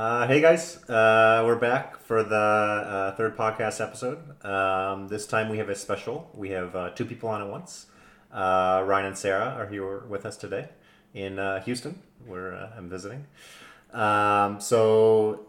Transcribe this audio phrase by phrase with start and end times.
[0.00, 4.18] Uh, hey guys, uh, we're back for the uh, third podcast episode.
[4.42, 6.30] Um, this time we have a special.
[6.32, 7.84] We have uh, two people on at once.
[8.32, 10.70] Uh, Ryan and Sarah are here with us today
[11.12, 13.26] in uh, Houston, where I'm visiting.
[13.92, 15.44] Um, so,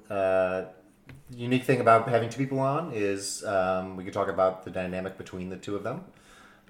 [1.33, 5.17] unique thing about having two people on is um, we could talk about the dynamic
[5.17, 6.03] between the two of them.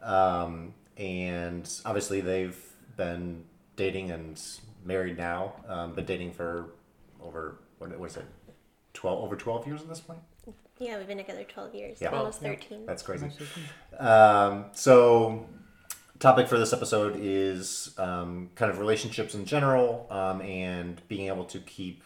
[0.03, 2.63] Um, and obviously, they've
[2.95, 3.43] been
[3.75, 4.39] dating and
[4.85, 6.67] married now, um, but dating for
[7.23, 8.25] over what was it,
[8.93, 10.19] twelve over twelve years at this point.
[10.79, 12.09] Yeah, we've been together 12 years, Yeah.
[12.09, 12.55] almost yeah.
[12.55, 12.87] 13.
[12.87, 13.29] That's crazy.
[13.99, 15.45] Um, so,
[16.17, 21.45] topic for this episode is um, kind of relationships in general um, and being able
[21.45, 22.03] to keep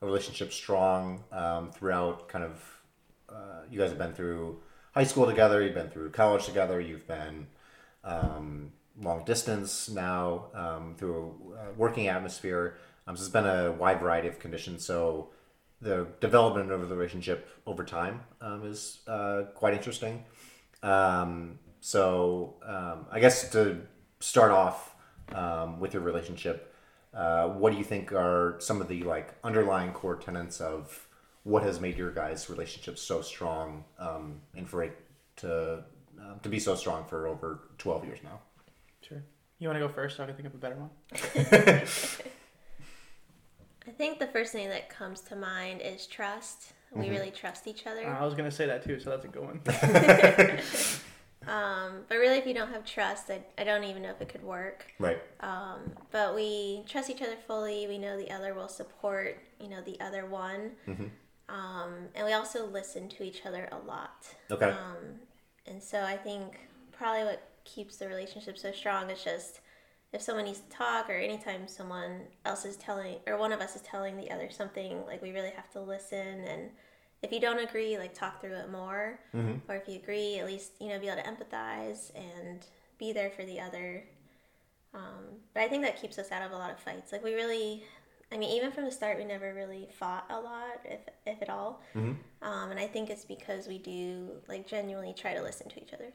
[0.00, 2.28] a relationship strong um, throughout.
[2.28, 2.80] Kind of,
[3.28, 4.60] uh, you guys have been through
[4.92, 5.60] high school together.
[5.60, 6.80] You've been through college together.
[6.80, 7.48] You've been
[8.04, 8.70] um,
[9.02, 12.76] long distance now um, through a working atmosphere.
[13.06, 14.84] Um, so it's been a wide variety of conditions.
[14.84, 15.30] So
[15.80, 20.24] the development of the relationship over time um, is uh, quite interesting.
[20.82, 23.82] Um, so um, I guess to
[24.20, 24.94] start off
[25.34, 26.74] um, with your relationship,
[27.12, 31.06] uh, what do you think are some of the like underlying core tenets of
[31.44, 34.98] what has made your guys' relationship so strong um, and for it
[35.36, 35.84] to
[36.20, 38.40] uh, to be so strong for over twelve years now?
[39.02, 39.22] Sure.
[39.58, 40.90] You want to go first so I can think of a better one?
[43.86, 46.72] I think the first thing that comes to mind is trust.
[46.92, 48.06] We really trust each other.
[48.06, 49.60] Uh, I was gonna say that too, so that's a good one.
[51.46, 54.28] Um, but really, if you don't have trust, I, I don't even know if it
[54.28, 54.86] could work.
[54.98, 55.20] Right.
[55.40, 57.86] Um, but we trust each other fully.
[57.86, 60.72] We know the other will support, you know, the other one.
[61.48, 64.26] Um, and we also listen to each other a lot.
[64.50, 64.70] Okay.
[64.70, 65.20] Um,
[65.66, 66.60] and so I think
[66.92, 69.60] probably what keeps the relationship so strong is just
[70.14, 73.76] if someone needs to talk or anytime someone else is telling or one of us
[73.76, 76.70] is telling the other something, like we really have to listen and
[77.22, 79.18] if you don't agree, like talk through it more.
[79.66, 82.66] Or if you agree, at least, you know, be able to empathize and
[82.98, 84.04] be there for the other.
[84.92, 87.12] Um, but I think that keeps us out of a lot of fights.
[87.12, 87.82] Like we really
[88.32, 91.48] I mean, even from the start, we never really fought a lot, if if at
[91.48, 91.82] all.
[92.42, 95.92] Um, and I think it's because we do like genuinely try to listen to each
[95.92, 96.12] other.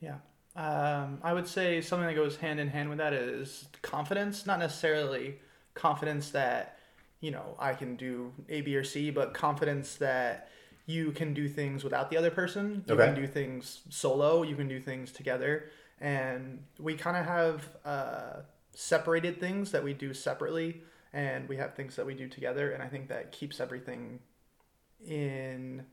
[0.00, 0.16] Yeah.
[0.54, 4.44] Um, I would say something that goes hand in hand with that is confidence.
[4.46, 5.36] Not necessarily
[5.74, 6.78] confidence that,
[7.20, 10.50] you know, I can do A, B, or C, but confidence that
[10.84, 12.84] you can do things without the other person.
[12.86, 13.06] You Okay.
[13.06, 14.42] can do things solo.
[14.42, 15.70] You can do things together.
[16.00, 18.40] And we kind of have uh,
[18.74, 20.82] separated things that we do separately,
[21.12, 22.72] and we have things that we do together.
[22.72, 24.18] And I think that keeps everything
[25.06, 25.84] in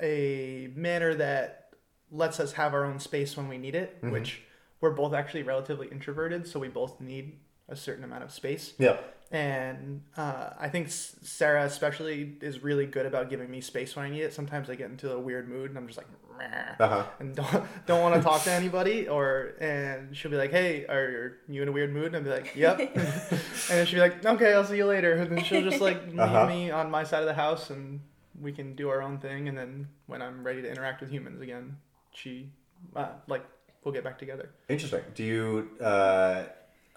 [0.00, 1.65] a manner that
[2.10, 4.42] lets us have our own space when we need it, which
[4.80, 8.74] we're both actually relatively introverted, so we both need a certain amount of space.
[8.78, 8.96] Yeah.
[9.32, 14.10] And uh, I think Sarah, especially, is really good about giving me space when I
[14.10, 14.32] need it.
[14.32, 16.06] Sometimes I get into a weird mood and I'm just like,
[16.38, 17.04] "Meh," Uh huh.
[17.18, 19.08] and don't don't want to talk to anybody.
[19.08, 22.30] Or and she'll be like, "Hey, are you in a weird mood?" And I'll be
[22.30, 22.78] like, "Yep."
[23.72, 26.20] and she'll be like, "Okay, I'll see you later." And then she'll just like leave
[26.20, 26.46] Uh-huh.
[26.46, 27.98] me on my side of the house, and
[28.40, 29.48] we can do our own thing.
[29.48, 31.78] And then when I'm ready to interact with humans again,
[32.16, 32.50] she
[32.94, 33.44] uh, like
[33.84, 34.50] we'll get back together.
[34.68, 35.02] Interesting.
[35.14, 36.44] Do you uh,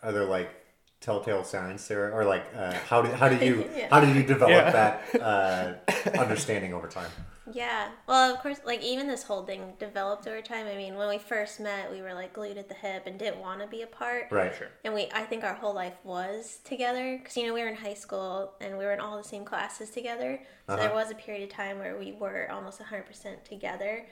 [0.02, 0.50] are there like
[1.02, 3.88] telltale signs, Sarah, or like uh, how did how did you Yeah.
[3.90, 4.72] how did you develop Yeah.
[4.72, 7.10] that uh, understanding over time?
[7.52, 7.90] Yeah.
[8.08, 10.68] Well, of course, like even this whole thing developed over time.
[10.68, 13.40] I mean, when we first met, we were like glued at the hip and didn't
[13.40, 14.26] want to be apart.
[14.30, 14.54] Right.
[14.56, 14.68] Sure.
[14.86, 17.76] And we, I think our whole life was together because you know we were in
[17.76, 20.40] high school and we were in all the same classes together.
[20.68, 24.06] So there was a period of time where we were almost 100% together.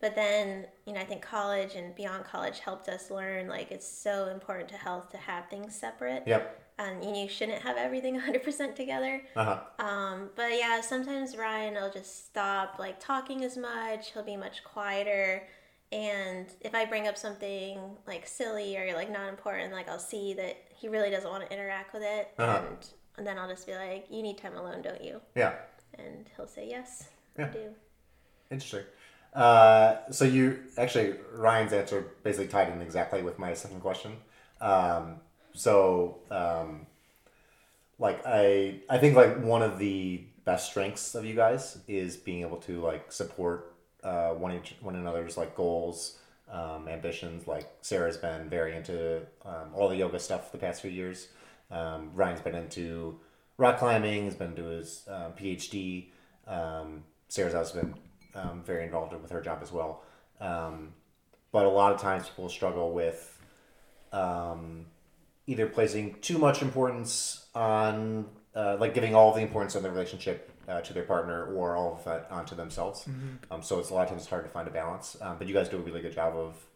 [0.00, 3.86] But then, you know, I think college and beyond college helped us learn like it's
[3.86, 6.22] so important to health to have things separate.
[6.26, 6.56] Yep.
[6.78, 9.22] And you, shouldn't have everything 100% together.
[9.36, 9.84] Uh huh.
[9.84, 14.12] Um, but yeah, sometimes Ryan will just stop like talking as much.
[14.12, 15.46] He'll be much quieter.
[15.92, 20.32] And if I bring up something like silly or like not important, like I'll see
[20.34, 22.30] that he really doesn't want to interact with it.
[22.38, 22.62] Uh-huh.
[22.66, 22.86] And,
[23.18, 25.20] and then I'll just be like, you need time alone, don't you?
[25.36, 25.56] Yeah.
[25.98, 27.08] And he'll say, yes,
[27.38, 27.46] Yeah.
[27.46, 27.68] I do.
[28.50, 28.84] Interesting.
[29.34, 34.12] Uh, so you actually Ryan's answer basically tied in exactly with my second question.
[34.60, 35.16] Um,
[35.54, 36.86] so um,
[37.98, 42.42] like I I think like one of the best strengths of you guys is being
[42.42, 46.18] able to like support uh, one each one another's like goals,
[46.50, 47.46] um, ambitions.
[47.46, 51.28] Like Sarah's been very into um, all the yoga stuff the past few years.
[51.70, 53.20] Um, Ryan's been into
[53.58, 54.24] rock climbing.
[54.24, 56.06] He's been to his uh, PhD.
[56.48, 57.94] Um, Sarah's also been
[58.34, 60.02] um, very involved with her job as well.
[60.40, 60.92] Um,
[61.52, 63.40] but a lot of times people struggle with
[64.12, 64.86] um,
[65.46, 70.50] either placing too much importance on uh, like giving all the importance of the relationship
[70.68, 73.06] uh, to their partner or all of that onto themselves.
[73.50, 75.16] Um, so it's a lot of times hard to find a balance.
[75.20, 76.66] Um, but you guys do a really good job of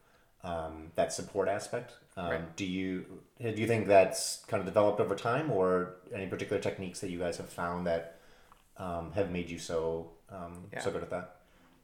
[0.45, 1.95] um, that support aspect.
[2.17, 2.57] Um, Right.
[2.57, 3.05] Do you
[3.41, 7.19] do you think that's kind of developed over time, or any particular techniques that you
[7.19, 8.21] guys have found that
[8.77, 10.81] um, have made you so um, Yeah.
[10.81, 11.34] so good at that?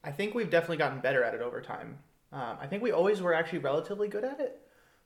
[0.03, 1.99] I think we've definitely gotten better at it over time.
[2.33, 4.61] Um, I think we always were actually relatively good at it.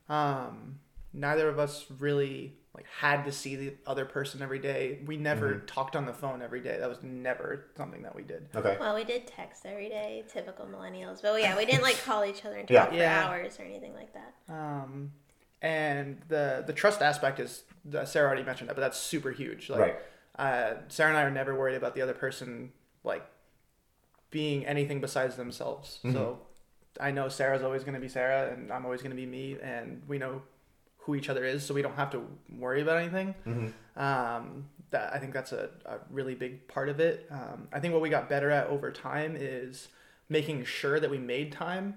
[0.10, 0.80] Um,
[1.14, 5.00] neither of us really like had to see the other person every day.
[5.06, 6.78] We never talked on the phone every day.
[6.78, 8.48] That was never something that we did.
[8.54, 8.76] Okay.
[8.80, 11.22] Well, we did text every day, typical millennials.
[11.22, 12.82] But yeah, we didn't like call each other and Yeah.
[12.82, 13.28] talk for Yeah.
[13.28, 14.34] hours or anything like that.
[14.50, 15.12] Um,
[15.62, 17.64] and the the trust aspect is
[17.98, 19.70] uh, Sarah already mentioned that, but that's super huge.
[19.70, 19.96] Like, Right.
[20.38, 22.74] Uh, Sarah and I are never worried about the other person
[23.06, 23.26] like
[24.40, 26.00] being anything besides themselves.
[26.16, 26.40] So
[27.00, 29.46] I know Sarah's always going to be Sarah, and I'm always going to be me,
[29.74, 30.42] and we know
[31.04, 32.20] who each other is, so we don't have to
[32.66, 33.30] worry about anything.
[33.96, 37.28] Um, that I think that's a, a really big part of it.
[37.32, 39.88] Um, I think what we got better at over time is
[40.30, 41.96] making sure that we made time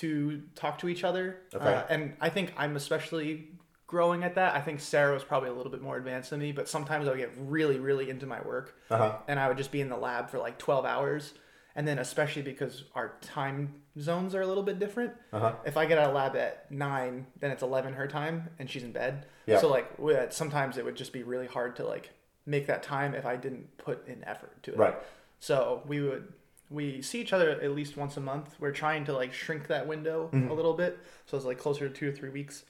[0.00, 1.38] to talk to each other.
[1.54, 1.64] Okay.
[1.74, 3.48] Uh, and I think I'm especially
[3.86, 4.54] growing at that.
[4.54, 7.10] I think Sarah was probably a little bit more advanced than me, but sometimes I
[7.12, 9.12] would get really, really into my work Uh huh.
[9.28, 11.34] and I would just be in the lab for like 12 hours.
[11.78, 15.52] And then, especially because our time zones are a little bit different, Uh huh.
[15.64, 18.82] if I get out of lab at nine, then it's 11 her time and she's
[18.82, 19.26] in bed.
[19.46, 19.60] Yeah.
[19.60, 19.86] So, like,
[20.32, 22.10] sometimes it would just be really hard to like
[22.46, 24.76] make that time if I didn't put in effort to it.
[24.76, 24.96] Right.
[25.38, 26.32] So, we would,
[26.68, 28.56] we see each other at least once a month.
[28.58, 30.98] We're trying to like shrink that window a little bit.
[31.26, 32.64] So, it's like closer to two or three weeks.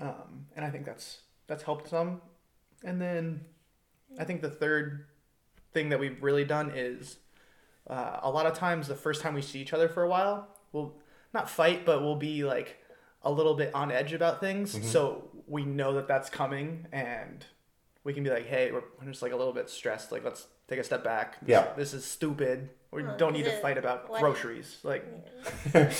[0.00, 2.20] Um, and I think that's, that's helped some.
[2.82, 3.42] And then
[4.18, 5.06] I think the third
[5.72, 7.18] thing that we've really done is
[7.88, 10.48] uh, a lot of times the first time we see each other for a while,
[10.72, 10.94] we'll
[11.32, 12.78] not fight, but we'll be like
[13.22, 14.78] a little bit on edge about things.
[14.90, 17.44] So we know that that's coming and
[18.04, 20.12] we can be like, hey, we're, we're just like a little bit stressed.
[20.12, 21.40] Like, let's take a step back.
[21.40, 21.72] This, Yeah.
[21.76, 22.68] This is stupid.
[22.90, 24.78] We Well, don't need to fight about what- groceries.
[24.82, 25.04] Like,
[25.74, 25.90] Well,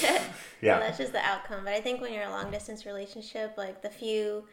[0.63, 0.79] Yeah.
[0.81, 1.65] that's just the outcome.
[1.65, 4.47] But I think when you're a long distance relationship, like the few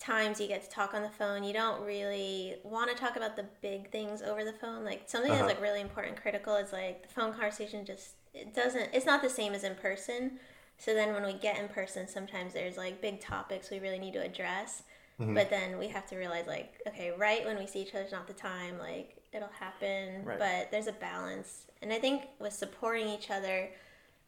[0.00, 3.36] times you get to talk on the phone, you don't really want to talk about
[3.36, 4.82] the big things over the phone.
[4.84, 5.42] Like something Uh-huh.
[5.42, 9.22] that's like really important, critical is like the phone conversation just it doesn't it's not
[9.22, 10.38] the same as in person.
[10.78, 14.14] So then when we get in person, sometimes there's like big topics we really need
[14.14, 14.82] to address.
[15.20, 15.34] Mm-hmm.
[15.34, 18.12] But then we have to realize like, okay, right when we see each other is
[18.12, 20.24] not the time, like it'll happen.
[20.24, 20.38] Right.
[20.38, 21.66] But there's a balance.
[21.82, 23.68] And I think with supporting each other,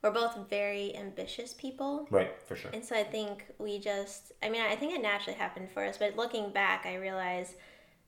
[0.02, 2.06] we're both very ambitious people.
[2.10, 2.32] Right.
[2.46, 2.70] For sure.
[2.72, 5.96] And so I think we just, I mean, I think it naturally happened for us,
[5.96, 7.54] but looking back, I realized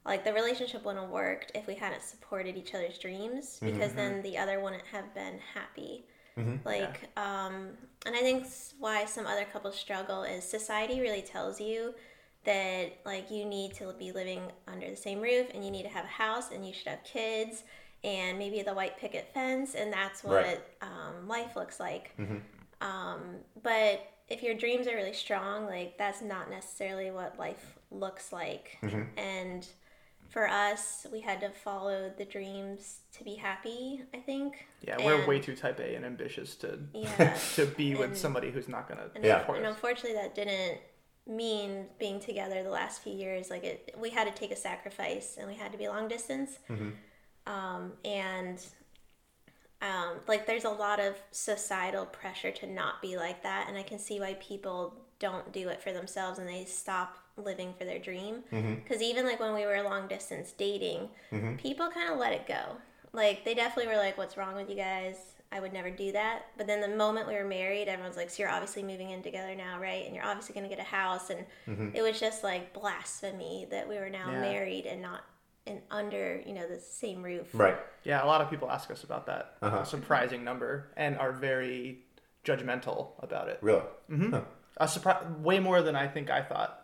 [0.04, 3.90] like the relationship wouldn't have worked if we hadn't supported each other's dreams mm-hmm, because
[3.90, 3.98] mm-hmm.
[3.98, 6.04] then the other wouldn't have been happy.
[6.36, 7.68] Mm-hmm, like, um,
[8.04, 8.44] and I think
[8.80, 11.94] why some other couples struggle is society really tells you
[12.44, 15.88] that like you need to be living under the same roof and you need to
[15.88, 17.62] have a house and you should have kids
[18.04, 20.60] and maybe the white picket fence and that's what Right.
[20.82, 22.14] um, life looks like.
[22.80, 28.32] Um, but if your dreams are really strong like that's not necessarily what life looks
[28.32, 28.78] like.
[29.16, 29.66] And
[30.28, 34.66] for us we had to follow the dreams to be happy i think.
[34.86, 38.68] Yeah, we're way too type A and ambitious to yeah to be with somebody who's
[38.68, 39.40] not gonna and, Yeah.
[39.40, 40.80] support and unfortunately that didn't
[41.26, 43.48] mean being together the last few years.
[43.48, 46.58] Like it we had to take a sacrifice and we had to be long distance
[47.46, 48.64] um, and
[49.82, 53.82] um, like there's a lot of societal pressure to not be like that and i
[53.82, 57.98] can see why people don't do it for themselves and they stop living for their
[57.98, 58.42] dream.
[58.82, 61.08] Because even like when we were long distance dating
[61.56, 62.76] people kind of let it go.
[63.12, 65.16] Like they definitely were like what's wrong with you guys?
[65.52, 66.46] I would never do that.
[66.58, 69.54] But then the moment we were married everyone's like so you're obviously moving in together
[69.54, 70.04] now right?
[70.04, 71.30] And you're obviously going to get a house.
[71.30, 71.44] And
[71.94, 74.40] it was just like blasphemy that we were now Yeah.
[74.40, 75.22] married and not
[75.66, 77.76] in under you know the same roof Right.
[78.04, 79.56] Yeah, a lot of people ask us about that.
[79.62, 79.78] Uh-huh.
[79.78, 82.00] A surprising number and are very
[82.44, 83.58] judgmental about it.
[83.62, 83.82] Really.
[84.08, 84.34] Hmm.
[84.76, 86.80] A surprise, way more than I think I thought.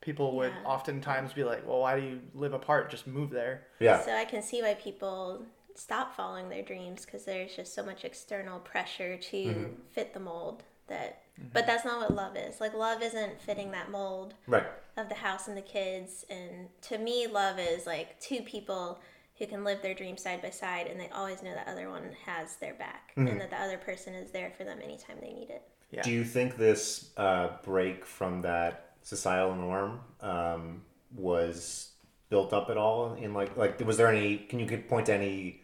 [0.00, 0.64] People would Yeah.
[0.68, 2.90] oftentimes be like, "Well, why do you live apart?
[2.90, 4.00] Just move there." Yeah.
[4.00, 8.04] So I can see why people stop following their dreams because there's just so much
[8.04, 9.72] external pressure to Mm-hmm.
[9.90, 11.22] fit the mold that
[11.52, 12.60] but that's not what love is.
[12.60, 14.66] Like love isn't fitting that mold Right.
[14.96, 19.00] of the house and the kids and to me love is like two people
[19.38, 22.10] who can live their dreams side by side and they always know that other one
[22.24, 23.28] has their back Mm-hmm.
[23.28, 25.62] and that the other person is there for them anytime they need it.
[25.90, 26.02] Yeah.
[26.02, 30.82] Do you think this uh, break from that societal norm um,
[31.14, 31.90] was
[32.30, 33.14] built up at all?
[33.14, 34.38] In like, like, was there any?
[34.38, 35.62] Can you point to any,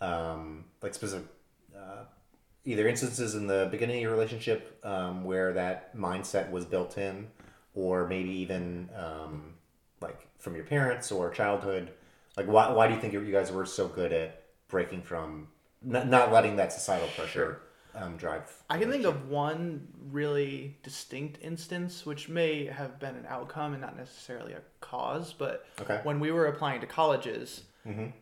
[0.00, 1.26] um, like specific,
[1.76, 2.04] uh,
[2.64, 7.28] either instances in the beginning of your relationship um, where that mindset was built in,
[7.74, 9.54] or maybe even um,
[10.00, 11.90] like from your parents or childhood?
[12.36, 15.48] Like, why, why do you think you guys were so good at breaking from
[15.82, 17.62] not, not letting that societal pressure
[17.94, 18.42] um, drive?
[18.68, 23.80] I can think of one really distinct instance, which may have been an outcome and
[23.80, 25.32] not necessarily a cause.
[25.32, 26.00] But Okay.
[26.02, 27.64] when we were applying to colleges,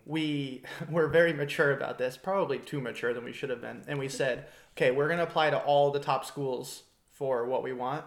[0.07, 3.83] we were very mature about this, probably too mature than we should have been.
[3.87, 4.47] And we said,
[4.77, 8.05] okay, we're going to apply to all the top schools for what we want.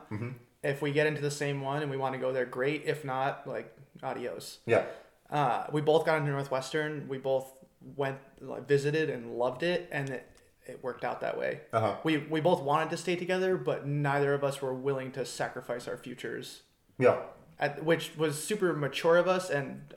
[0.64, 2.84] If we get into the same one and we want to go there, great.
[2.86, 4.60] If not, like, adios.
[4.66, 4.86] Yeah.
[5.30, 7.08] Uh, we both got into Northwestern.
[7.08, 7.52] We both
[7.96, 10.30] went, like, visited and loved it, and it,
[10.68, 11.62] it worked out that way.
[11.74, 11.96] Uh-huh.
[12.04, 15.88] We we both wanted to stay together, but neither of us were willing to sacrifice
[15.88, 16.62] our futures,
[17.00, 17.18] Yeah.
[17.60, 19.50] at, which was super mature of us.
[19.50, 19.94] And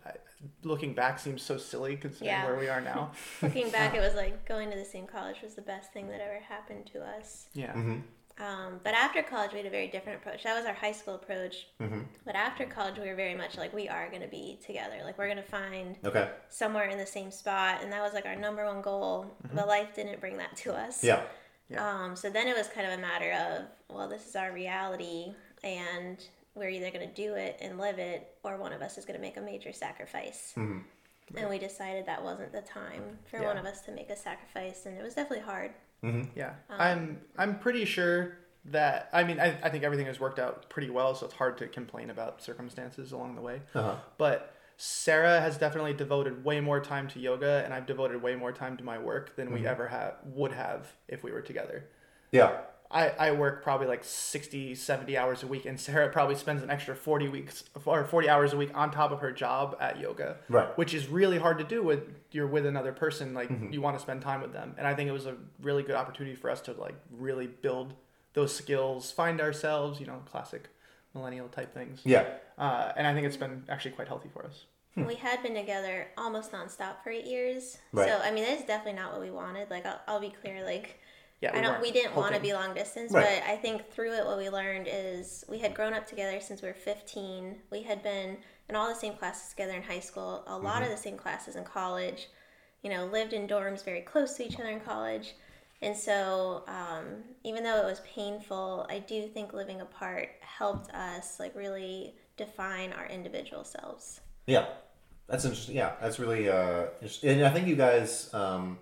[0.63, 2.47] looking back, seems so silly considering Yeah.
[2.47, 3.13] where we are now.
[3.43, 6.21] Looking back, it was like going to the same college was the best thing that
[6.21, 7.47] ever happened to us.
[7.55, 7.99] Yeah, Mm-hmm.
[8.37, 10.43] Um, but after college, we had a very different approach.
[10.43, 11.69] That was our high school approach.
[11.81, 12.01] Mm-hmm.
[12.27, 14.97] But after college, we were very much like, we are going to be together.
[15.05, 16.29] Like, we're going to find Okay.
[16.49, 17.79] somewhere in the same spot.
[17.81, 19.27] And that was like our number one goal.
[19.55, 21.05] But life didn't bring that to us.
[21.05, 21.23] Yeah.
[21.69, 21.89] Yeah.
[21.89, 25.33] Um, so then it was kind of a matter of, well, this is our reality,
[25.63, 26.19] and
[26.55, 29.17] we're either going to do it and live it, or one of us is going
[29.17, 30.53] to make a major sacrifice.
[30.57, 30.79] Mm-hmm.
[31.37, 33.47] And we decided that wasn't the time for Yeah.
[33.47, 35.73] one of us to make a sacrifice, and it was definitely hard.
[36.03, 36.39] Mm-hmm.
[36.39, 36.55] yeah.
[36.69, 40.69] Um, I'm I'm pretty sure that I mean I, I think everything has worked out
[40.69, 43.63] pretty well, so it's hard to complain about circumstances along the way.
[43.75, 43.97] Uh-huh.
[44.19, 48.53] But Sarah has definitely devoted way more time to yoga, and I've devoted way more
[48.53, 49.69] time to my work than we mm-hmm.
[49.69, 51.87] ever have would have if we were together.
[52.33, 52.59] Yeah.
[52.95, 56.71] I, I work probably like 60, 70 hours a week, and Sarah probably spends an
[56.71, 60.37] extra 40 weeks or 40 hours a week on top of her job at yoga.
[60.49, 60.69] Right.
[60.79, 63.35] Which is really hard to do when you're with another person.
[63.35, 64.77] Like, you want to spend time with them.
[64.79, 67.95] And I think it was a really good opportunity for us to, like, really build
[68.35, 70.69] those skills, find ourselves, you know, classic
[71.15, 72.01] millennial type things.
[72.05, 72.27] Yeah.
[72.57, 74.67] Uh, and I think it's been actually quite healthy for us.
[74.97, 77.79] We had been together almost nonstop for eight years.
[77.93, 78.09] Right.
[78.09, 79.69] So, I mean, that's definitely not what we wanted.
[79.69, 81.01] Like, I'll, I'll be clear, like,
[81.45, 81.81] Yeah, I don't.
[81.83, 83.43] We didn't want to be long distance, Right.
[83.43, 86.63] but I think through it, what we learned is we had grown up together since
[86.63, 87.57] we were 15.
[87.71, 88.39] We had been
[88.71, 91.57] in all the same classes together in high school, a lot of the same classes
[91.57, 92.29] in college.
[92.83, 95.35] You know, lived in dorms very close to each other in college,
[95.83, 101.39] and so um, even though it was painful, I do think living apart helped us
[101.39, 104.21] like really define our individual selves.
[104.47, 104.67] Yeah,
[105.27, 105.77] that's interesting.
[105.77, 107.31] Yeah, that's really uh, interesting.
[107.31, 108.79] and I think you guys, um,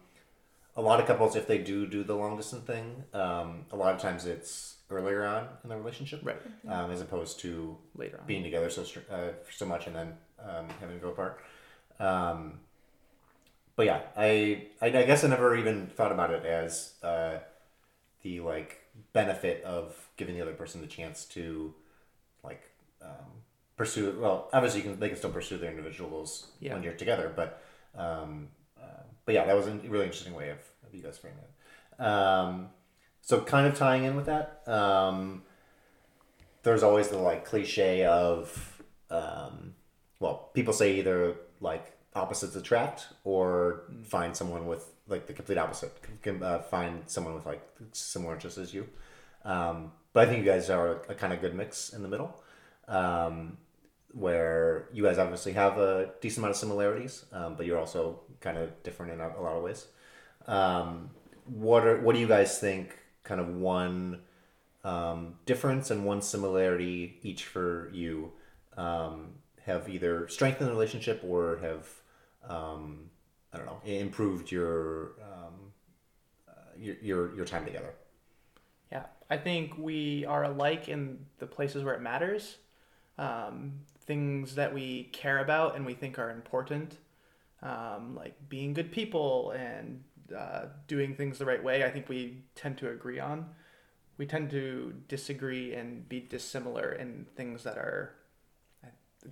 [0.77, 3.95] a lot of couples, if they do do the long distance thing, um, a lot
[3.95, 6.37] of times it's earlier on in the relationship, Right.
[6.69, 8.27] Um, as opposed to Later on.
[8.27, 11.41] being together so uh, so much and then um, having to go apart.
[11.99, 12.61] Um,
[13.77, 17.39] but yeah, I, I I guess I never even thought about it as uh,
[18.23, 18.81] the like
[19.13, 21.73] benefit of giving the other person the chance to
[22.45, 22.63] like
[23.03, 23.31] um,
[23.77, 24.15] pursue.
[24.21, 26.75] Well, obviously, you can they can still pursue their individual goals Yeah.
[26.75, 27.63] when you're together, but
[27.97, 28.49] um,
[29.25, 32.03] but yeah, that was a really interesting way of, of you guys framing it.
[32.03, 32.69] Um,
[33.21, 35.43] so kind of tying in with that, um,
[36.63, 39.75] there's always the like cliche of um,
[40.21, 45.93] well, people say either like opposites attract or find someone with like the complete opposite.
[46.23, 47.63] Can uh, find someone with like
[47.93, 48.89] similar interests as you.
[49.45, 52.41] Um, but I think you guys are a, kind of good mix in the middle,
[52.87, 53.59] um,
[54.13, 58.59] where you guys obviously have a decent amount of similarities, um, but you're also kind
[58.59, 59.87] of different in a, lot of ways.
[60.47, 61.11] Um,
[61.45, 62.99] what are what do you guys think?
[63.25, 64.21] Kind of one
[64.85, 68.33] um, difference and one similarity each for you
[68.77, 71.89] um, have either strengthened the relationship or have
[72.49, 73.11] um,
[73.53, 75.73] I don't know improved your um,
[76.49, 77.95] uh, your, your your time together.
[78.91, 82.59] Yeah, I think we are alike in the places where it matters.
[83.19, 83.73] Um,
[84.07, 86.99] things that we care about and we think are important,
[87.63, 90.03] um, like being good people and
[90.37, 91.85] uh, doing things the right way.
[91.85, 93.47] I think we tend to agree on.
[94.19, 98.15] We tend to disagree and be dissimilar in things that are,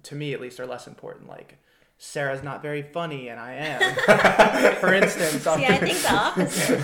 [0.02, 1.28] to me at least, are less important.
[1.28, 1.58] Like
[2.02, 4.74] Sarah's not very funny and I am.
[4.76, 6.78] For instance, See, I think the opposite.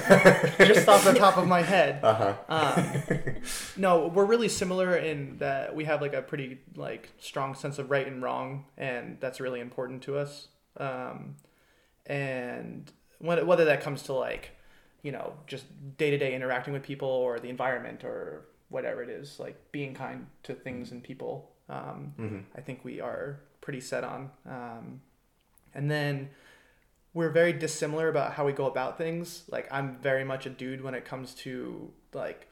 [0.59, 2.05] just off the top of my head.
[2.05, 2.35] Uh huh.
[2.51, 3.35] Um,
[3.79, 7.91] no, we're really similar in that we have like a pretty like strong sense of
[7.91, 10.49] right and wrong, and that's really important to us.
[10.77, 11.37] Um,
[12.05, 14.51] and whether whether that comes to like,
[15.03, 15.65] you know, just
[15.97, 19.95] day to day interacting with people or the environment or whatever it is, like being
[19.95, 21.53] kind to things and people.
[21.71, 24.31] Um, I think we are pretty set on.
[24.49, 25.01] Um,
[25.75, 26.31] and then
[27.13, 29.43] we're very dissimilar about how we go about things.
[29.51, 32.47] Like I'm very much a dude when it comes to like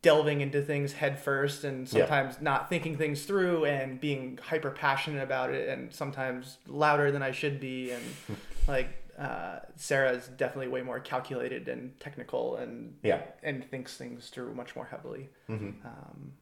[0.00, 2.02] delving into things head first and Yeah.
[2.06, 7.22] sometimes not thinking things through and being hyper passionate about it and sometimes louder than
[7.22, 8.04] I should be and
[8.68, 8.88] like
[9.18, 13.22] uh, Sarah is definitely way more calculated and technical and Yeah.
[13.42, 15.28] and thinks things through much more heavily.
[15.48, 15.84] Mm-hmm.
[15.84, 16.32] Um,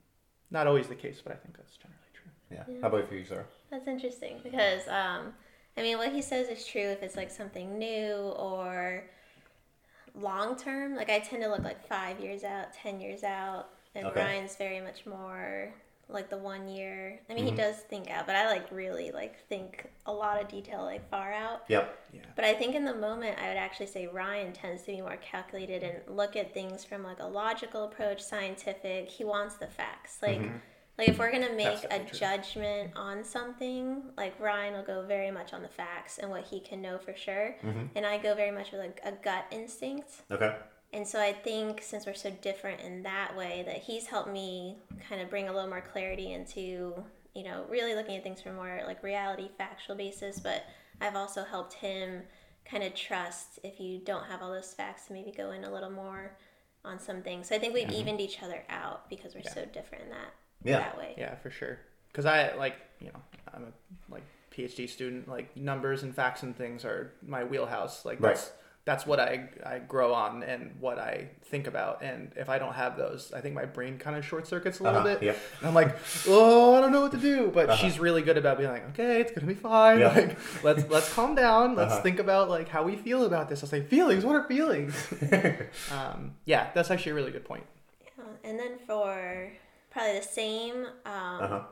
[0.50, 2.30] not always the case, but I think that's generally true.
[2.50, 2.64] Yeah.
[2.68, 2.80] Yeah.
[2.82, 3.46] How about for you, Sarah?
[3.70, 5.32] That's interesting because um,
[5.76, 9.04] I mean, what he says is true if it's like something new or
[10.14, 10.96] long term.
[10.96, 14.20] Like I tend to look like five years out, ten years out, and Okay.
[14.20, 15.72] Ryan's very much more
[16.08, 17.20] like the one year.
[17.30, 17.50] I mean, Mhm.
[17.50, 21.08] he does think out, but I like really like think a lot of detail like
[21.08, 21.62] far out.
[21.68, 21.96] Yep.
[22.12, 22.20] Yeah.
[22.34, 25.18] But I think in the moment, I would actually say Ryan tends to be more
[25.18, 29.08] calculated and look at things from like a logical approach, scientific.
[29.08, 30.18] He wants the facts.
[30.20, 30.60] Like, Mhm.
[31.00, 32.18] Like if we're gonna make a true.
[32.18, 36.60] judgment on something, like Ryan will go very much on the facts and what he
[36.60, 37.90] can know for sure, Mhm.
[37.94, 40.22] and I go very much with like a gut instinct.
[40.30, 40.54] Okay.
[40.92, 44.78] And so I think since we're so different in that way, that he's helped me
[45.08, 48.56] kind of bring a little more clarity into, you know, really looking at things from
[48.56, 50.40] more like reality, factual basis.
[50.40, 50.64] But
[51.00, 52.26] I've also helped him
[52.64, 55.70] kind of trust if you don't have all those facts to maybe go in a
[55.72, 56.36] little more
[56.84, 57.48] on some things.
[57.48, 60.32] So I think we've evened each other out because we're so different in that
[60.64, 60.78] Yeah.
[60.80, 61.14] that way.
[61.16, 61.78] Yeah, for sure.
[62.12, 63.20] Because I like you know
[63.54, 64.24] I'm a like
[64.54, 65.28] PhD student.
[65.28, 68.04] Like numbers and facts and things are my wheelhouse.
[68.04, 68.34] Like Right.
[68.34, 68.52] that's
[68.86, 72.02] that's what I I grow on and what I think about.
[72.02, 74.82] And if I don't have those, I think my brain kind of short circuits a
[74.82, 75.22] little Uh-huh, bit.
[75.22, 75.34] Yeah.
[75.60, 77.50] And I'm like, oh, I don't know what to do.
[77.52, 77.76] But Uh-huh.
[77.76, 80.00] she's really good about being like, okay, it's gonna be fine.
[80.00, 80.14] Yeah.
[80.14, 81.76] Like let's let's calm down.
[81.76, 82.02] Let's Uh-huh.
[82.02, 83.62] think about like how we feel about this.
[83.62, 84.24] I'll say feelings.
[84.24, 84.94] What are feelings?
[85.92, 87.64] um, yeah, that's actually a really good point.
[88.04, 88.24] Yeah.
[88.44, 89.52] And then for
[89.90, 91.62] probably the same, um, Uh-huh.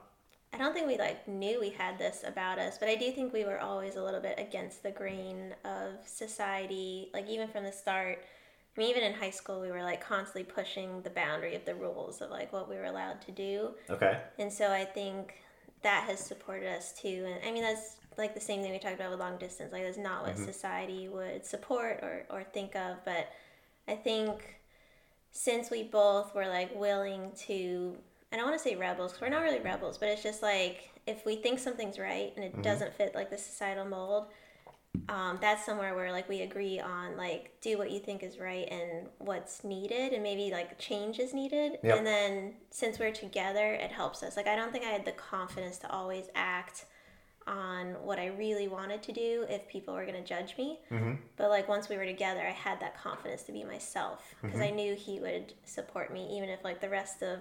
[0.52, 3.32] I don't think we like knew we had this about us, but I do think
[3.34, 7.10] we were always a little bit against the grain of society.
[7.12, 8.24] Like even from the start,
[8.74, 11.74] I mean, even in high school, we were like constantly pushing the boundary of the
[11.74, 13.72] rules of like what we were allowed to do.
[13.90, 14.20] Okay.
[14.38, 15.34] And so I think
[15.82, 17.26] that has supported us too.
[17.28, 19.70] And I mean, that's like the same thing we talked about with long distance.
[19.72, 23.04] Like, that's not what society would support or, or think of.
[23.04, 23.28] But
[23.86, 24.60] I think
[25.30, 27.96] since we both were like willing to,
[28.32, 30.90] I don't want to say rebels because we're not really rebels, but it's just like
[31.06, 34.26] if we think something's right and it doesn't fit like the societal mold,
[35.08, 38.68] um, that's somewhere where like we agree on like do what you think is right
[38.70, 41.96] and what's needed and maybe like change is needed Yep.
[41.98, 45.12] and then since we're together it helps us like i don't think i had the
[45.12, 46.86] confidence to always act
[47.46, 51.14] on what i really wanted to do if people were going to judge me Mm-hmm.
[51.36, 54.62] but like once we were together i had that confidence to be myself because Mm-hmm.
[54.68, 57.40] i knew he would support me even if like the rest of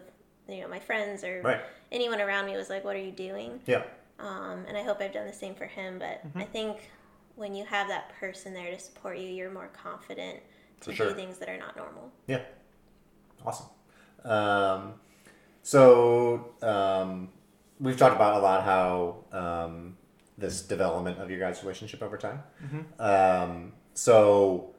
[0.49, 1.61] you know my friends or Right.
[1.91, 3.83] anyone around me was like what are you doing Yeah.
[4.19, 5.99] um, and I hope I've done the same for him.
[5.99, 6.39] But Mm-hmm.
[6.39, 6.89] I think
[7.35, 10.39] when you have that person there to support you, you're more confident
[10.81, 11.09] to sure.
[11.09, 12.11] do things that are not normal.
[12.27, 12.41] Yeah.
[13.45, 13.67] Awesome.
[14.23, 14.93] Um,
[15.63, 17.29] so um,
[17.79, 19.97] we've talked about a lot how um,
[20.37, 22.41] this development of your guys' relationship over time.
[22.99, 24.73] Um, so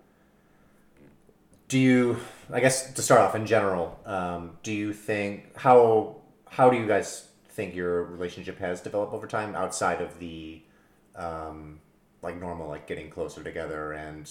[1.68, 2.18] do you?
[2.50, 6.16] I guess to start off in general, um, do you think how
[6.48, 10.62] how do you guys think your relationship has developed over time outside of the
[11.14, 11.80] um,
[12.22, 14.30] like normal like getting closer together and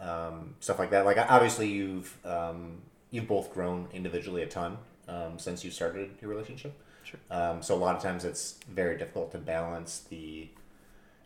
[0.00, 1.04] um, stuff like that.
[1.04, 2.78] Like obviously you've um,
[3.10, 6.72] you've both grown individually a ton um, since you started your relationship.
[7.04, 7.20] Sure.
[7.30, 10.48] Um, so a lot of times it's very difficult to balance the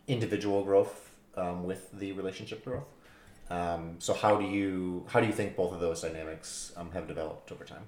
[0.08, 2.86] individual growth um, with the relationship growth.
[3.48, 7.06] Um, so how do you how do you think both of those dynamics um, have
[7.06, 7.84] developed over time?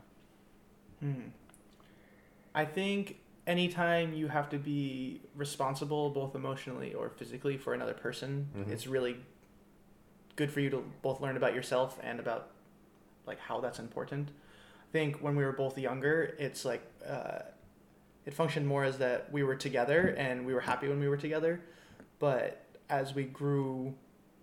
[1.00, 1.20] Hmm.
[2.54, 8.48] I think anytime you have to be responsible, both emotionally or physically, for another person,
[8.56, 8.70] Mhm.
[8.70, 9.16] it's really
[10.36, 12.50] good for you to both learn about yourself and about
[13.26, 14.28] like how that's important.
[14.30, 17.40] I think when we were both younger, it's like uh,
[18.24, 21.16] it functioned more as that we were together and we were happy when we were
[21.16, 21.60] together.
[22.18, 23.94] But as we grew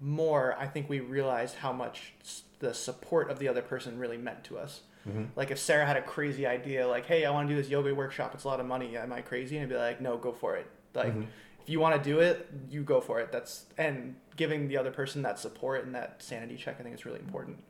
[0.01, 2.13] more, I think we realized how much
[2.59, 4.81] the support of the other person really meant to us.
[5.07, 5.27] Mhm.
[5.35, 7.93] Like if Sarah had a crazy idea, like, "Hey, I want to do this yoga
[7.93, 8.33] workshop.
[8.33, 8.97] It's a lot of money.
[8.97, 10.65] Am I crazy?" And I'd be like, "No, go for it.
[10.95, 11.27] Like, Mhm.
[11.61, 14.91] if you want to do it, you go for it." That's and giving the other
[14.91, 17.63] person that support and that sanity check, I think is really important.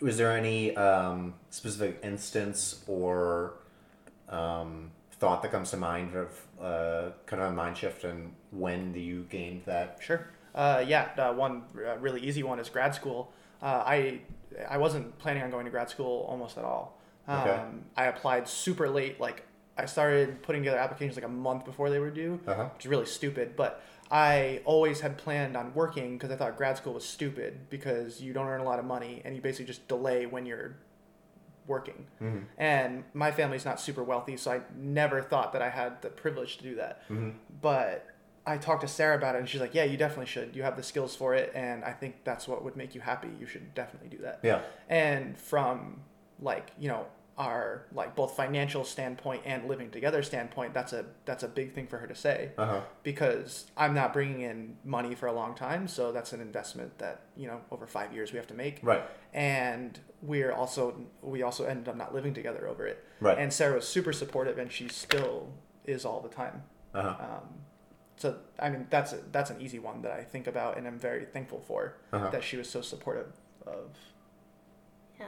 [0.00, 3.54] Was there any um, specific instance or
[4.28, 8.92] um, thought that comes to mind of uh, kind of a mind shift and when
[8.92, 9.98] do you gained that?
[10.00, 10.26] Sure.
[10.54, 13.32] Uh, yeah, uh, one uh, really easy one is grad school.
[13.62, 14.20] Uh, I
[14.68, 16.98] I wasn't planning on going to grad school almost at all.
[17.26, 17.60] Um, Okay.
[17.96, 19.18] I applied super late.
[19.20, 19.44] Like
[19.78, 22.66] I started putting together applications like a month before they were due, Uh-huh.
[22.74, 23.56] which is really stupid.
[23.56, 28.20] But I always had planned on working because I thought grad school was stupid because
[28.20, 30.76] you don't earn a lot of money and you basically just delay when you're
[31.66, 32.06] working.
[32.20, 32.44] Mhm.
[32.58, 36.58] And my family's not super wealthy, so I never thought that I had the privilege
[36.58, 37.08] to do that.
[37.08, 37.34] Mhm.
[37.62, 38.06] But
[38.46, 40.56] I talked to Sarah about it, and she's like, "Yeah, you definitely should.
[40.56, 43.28] You have the skills for it, and I think that's what would make you happy.
[43.38, 44.62] You should definitely do that." Yeah.
[44.88, 46.00] And from
[46.40, 47.06] like you know
[47.38, 51.86] our like both financial standpoint and living together standpoint, that's a that's a big thing
[51.86, 52.80] for her to say Uh huh.
[53.04, 57.22] because I'm not bringing in money for a long time, so that's an investment that
[57.36, 58.80] you know over five years we have to make.
[58.82, 59.02] Right.
[59.32, 63.02] And we're also we also ended up not living together over it.
[63.20, 63.38] Right.
[63.38, 65.52] And Sarah was super supportive, and she still
[65.86, 66.64] is all the time.
[66.92, 67.08] Uh huh.
[67.20, 67.48] Um,
[68.16, 70.98] so I mean that's a, that's an easy one that I think about, and I'm
[70.98, 72.30] very thankful for Uh-huh.
[72.30, 73.32] that she was so supportive
[73.66, 73.90] of.
[75.18, 75.26] Yeah.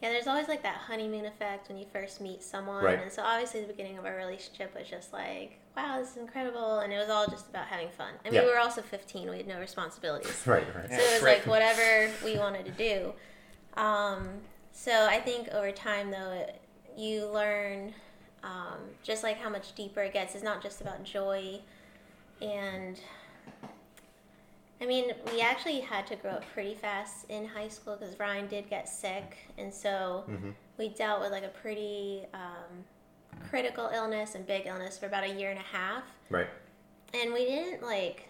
[0.00, 2.84] Yeah, there's always like that honeymoon effect when you first meet someone.
[2.84, 3.00] Right.
[3.02, 6.78] And so obviously the beginning of our relationship was just like, wow, this is incredible.
[6.78, 8.12] And it was all just about having fun.
[8.24, 8.44] I mean, Yeah.
[8.44, 10.40] we were also 15, we had no responsibilities.
[10.46, 10.64] Right.
[10.72, 10.86] Right.
[10.88, 11.38] Yeah, so it was right.
[11.38, 13.12] like whatever we wanted to do.
[13.80, 14.28] Um,
[14.72, 16.60] so I think over time, though, it,
[16.96, 17.92] you learn
[18.44, 20.36] um, just like how much deeper it gets.
[20.36, 21.60] It's not just about joy.
[22.42, 22.98] And
[24.80, 28.46] I mean, we actually had to grow up pretty fast in high school because Ryan
[28.46, 29.36] did get sick.
[29.58, 30.54] And so Mhm.
[30.76, 32.84] we dealt with like a pretty um,
[33.50, 36.48] critical illness and big illness for about a year and a half Right.
[37.14, 38.28] and we didn't like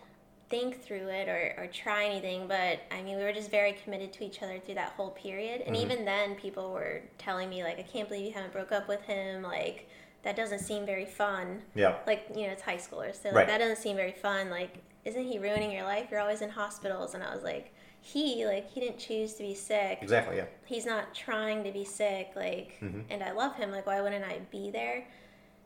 [0.49, 4.12] think through it or, or try anything but i mean we were just very committed
[4.14, 5.81] to each other through that whole period and Mhm.
[5.83, 9.03] even then people were telling me like i can't believe you haven't broke up with
[9.03, 9.88] him like
[10.22, 11.96] that doesn't seem very fun Yeah.
[12.07, 13.46] like you know it's high schoolers so like Right.
[13.46, 17.14] that doesn't seem very fun like isn't he ruining your life you're always in hospitals
[17.14, 20.37] and i was like he like he didn't choose to be sick Exactly.
[20.37, 20.44] Yeah.
[20.64, 23.04] he's not trying to be sick like Mhm.
[23.11, 25.07] and i love him like why wouldn't i be there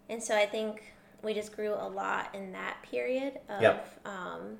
[0.09, 3.89] and so i think we just grew a lot in that period of Yep.
[4.07, 4.59] um,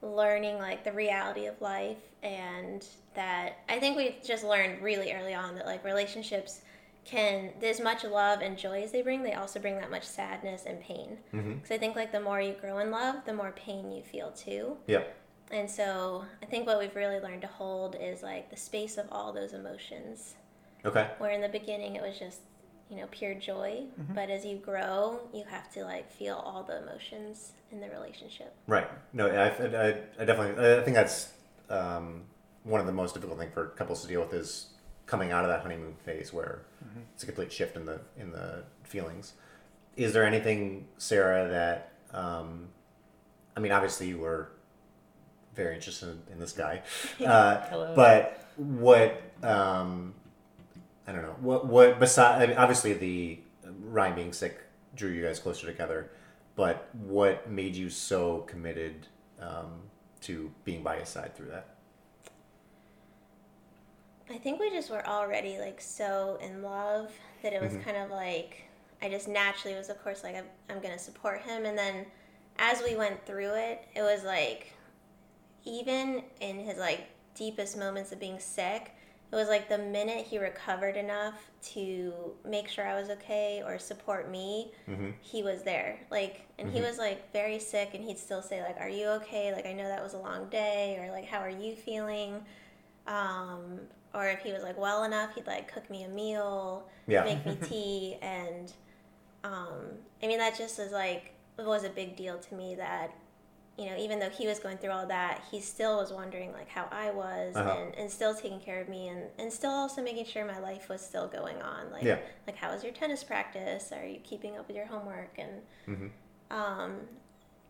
[0.00, 5.34] learning like the reality of life and that i think we just learned really early
[5.34, 6.60] on that like relationships
[7.08, 10.64] can there's much love and joy as they bring they also bring that much sadness
[10.66, 11.54] and pain Mm-hmm.
[11.54, 14.30] because i think like the more you grow in love the more pain you feel
[14.32, 15.02] too Yeah.
[15.50, 19.06] and so I think what we've really learned to hold is like the space of
[19.10, 20.34] all those emotions.
[20.84, 21.10] Okay.
[21.18, 22.40] Where in the beginning it was just,
[22.90, 24.14] you know, pure joy, Mhm.
[24.14, 28.54] but as you grow, you have to like feel all the emotions in the relationship.
[28.66, 28.88] Right.
[29.12, 29.86] No, I, I,
[30.20, 31.32] I definitely, I think that's
[31.70, 32.24] um,
[32.64, 34.68] one of the most difficult thing for couples to deal with is
[35.08, 36.60] coming out of that honeymoon phase where
[37.14, 39.32] it's a complete shift in the in the feelings.
[39.96, 42.68] Is there anything, Sarah, that um,
[43.56, 44.50] I mean, obviously you were
[45.56, 46.82] very interested in this guy,
[47.26, 47.92] uh, Hello.
[47.96, 50.14] but what um,
[51.06, 53.40] I don't know what what beside I mean, obviously the
[53.82, 54.60] Ryan being sick
[54.94, 56.10] drew you guys closer together,
[56.54, 59.06] but what made you so committed
[59.40, 59.80] um,
[60.20, 61.77] to being by his side through that?
[64.30, 67.10] I think we just were already like so in love
[67.42, 67.84] that it was Mhm.
[67.84, 68.64] kind of like
[69.00, 72.04] I just naturally was of course like I'm, I'm gonna support him and then
[72.58, 74.72] as we went through it it was like
[75.64, 78.92] even in his like deepest moments of being sick
[79.30, 83.78] it was like the minute he recovered enough to make sure I was okay or
[83.78, 85.10] support me Mm-hmm.
[85.20, 86.88] he was there like and he Mhm.
[86.88, 89.86] was like very sick and he'd still say like are you okay like i know
[89.86, 92.44] that was a long day or like how are you feeling
[93.06, 93.80] um
[94.14, 97.24] or if he was like well enough he'd like cook me a meal Yeah.
[97.24, 98.72] make me tea and
[99.44, 99.72] um
[100.22, 103.10] i mean that just is like was a big deal to me that
[103.76, 106.68] you know even though he was going through all that he still was wondering like
[106.68, 107.70] how i was Uh-huh.
[107.78, 110.88] and, and still taking care of me and, and still also making sure my life
[110.88, 112.18] was still going on like Yeah.
[112.46, 115.50] like how was your tennis practice are you keeping up with your homework and
[115.88, 116.06] Mm-hmm.
[116.56, 116.92] um,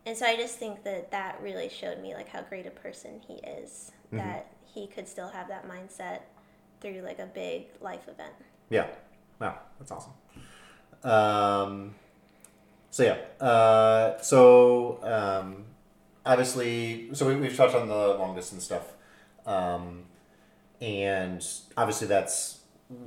[0.05, 3.19] and so I just think that that really showed me like how great a person
[3.27, 3.91] he is.
[4.13, 4.17] Mhm.
[4.17, 6.21] That he could still have that mindset
[6.81, 8.33] through like a big life event.
[8.69, 8.87] Yeah.
[9.39, 10.13] Wow, that's awesome.
[11.03, 11.95] Um,
[12.91, 13.45] so yeah.
[13.45, 15.65] Uh, so um,
[16.25, 18.93] obviously, so we, we've touched on the long distance stuff,
[19.45, 20.03] um,
[20.81, 21.45] and
[21.77, 22.59] obviously that's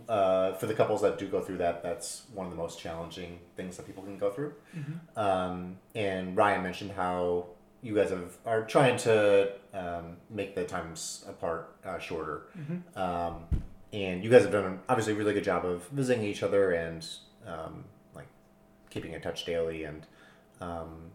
[0.08, 1.82] uh, for the couples that do go through that.
[1.82, 4.54] That's one of the most challenging things that people can go through.
[5.16, 7.46] Um, and Ryan mentioned how
[7.82, 12.42] you guys have are trying to um, make the times apart uh, shorter.
[12.96, 13.44] Um,
[13.92, 16.72] and you guys have done an obviously a really good job of visiting each other
[16.72, 17.06] and
[17.46, 18.28] um, like
[18.90, 20.06] keeping in touch daily and
[20.60, 21.10] um,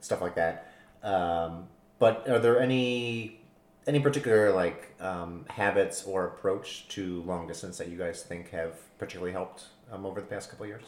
[0.00, 0.72] stuff like that.
[1.02, 3.40] Um, but are there any
[3.86, 8.74] any particular like um, habits or approach to long distance that you guys think have
[8.98, 10.84] particularly helped um, over the past couple of years?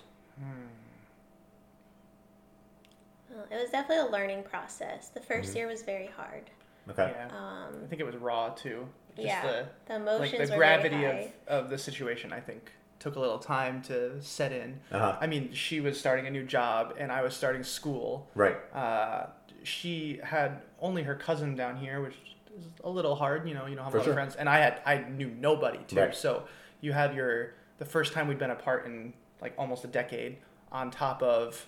[3.37, 5.09] Uh, it was definitely a learning process.
[5.09, 5.57] The 1st Mhm.
[5.57, 6.51] year was very hard.
[6.89, 7.13] Okay.
[7.17, 7.29] Yeah.
[7.33, 8.89] I Um, think it was raw too.
[9.17, 11.33] Just yeah, the the like emotions the were gravity very of, high.
[11.49, 15.17] of the situation i think took a little time to set in Uh-huh.
[15.19, 18.59] i mean she was starting a new job and i was starting school Right.
[18.75, 19.29] uh,
[19.63, 22.15] she had only her cousin down here which
[22.59, 24.13] is a little hard you know you don't have For a lot sure.
[24.13, 26.15] of friends and i had i knew nobody too Right.
[26.15, 26.45] so
[26.83, 30.37] you have your the first time we'd been apart in like almost a decade
[30.71, 31.65] on top of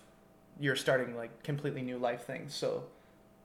[0.61, 2.85] you're starting like completely new life things so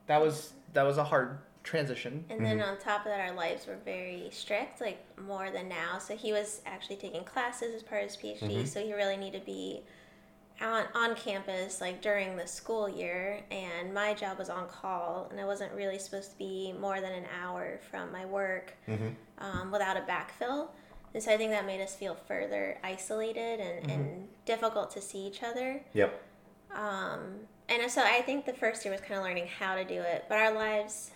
[0.08, 2.72] that was that was a hard transition And then mm-hmm.
[2.72, 5.98] on top of that, our lives were very strict, like more than now.
[5.98, 8.66] So he was actually taking classes as part of his PhD, mm-hmm.
[8.66, 9.82] so he really needed to be
[10.62, 13.42] on, on campus like during the school year.
[13.50, 17.14] And my job was on call, and I wasn't really supposed to be more than
[17.14, 19.10] an hour from my work mm-hmm.
[19.38, 20.68] um, without a backfill.
[21.14, 25.20] And so I think that made us feel further isolated and, and difficult to see
[25.20, 25.82] each other.
[25.94, 26.22] Yep.
[26.76, 27.36] Um,
[27.70, 30.26] and so I think the first year was kind of learning how to do it.
[30.28, 31.12] But our lives,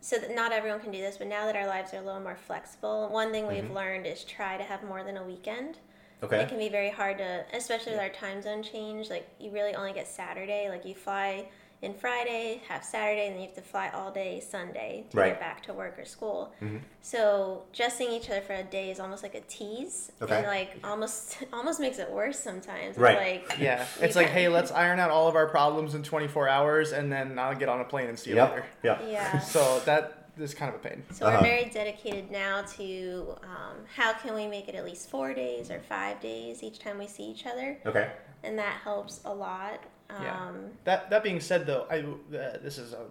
[0.00, 2.20] so that not everyone can do this, but now that our lives are a little
[2.20, 5.78] more flexible, one thing we've learned is try to have more than a weekend.
[6.22, 6.40] Okay.
[6.40, 9.10] It can be very hard to, especially with our time zone change.
[9.10, 10.68] Like you really only get Saturday.
[10.68, 11.46] Like you fly
[11.82, 15.30] in Friday, have Saturday, and then you have to fly all day Sunday to Right.
[15.30, 16.52] get back to work or school.
[17.00, 20.36] So just seeing each other for a day is almost like a tease, Okay.
[20.38, 22.90] and like almost almost makes it worse sometimes.
[22.90, 23.42] It's Right.
[23.48, 26.92] Like Yeah, it's like, hey, let's iron out all of our problems in 24 hours,
[26.92, 28.64] and then I'll get on a plane and see you later.
[28.84, 29.02] Yep.
[29.08, 29.38] Yeah.
[29.52, 31.02] So that is kind of a pain.
[31.10, 31.38] So Uh-huh.
[31.42, 35.70] we're very dedicated now to um, how can we make it at least four days
[35.70, 38.08] or five days each time we see each other, Okay.
[38.44, 39.80] and that helps a lot.
[40.16, 40.50] Um, Yeah.
[40.84, 43.06] That that being said, though, I uh, this is a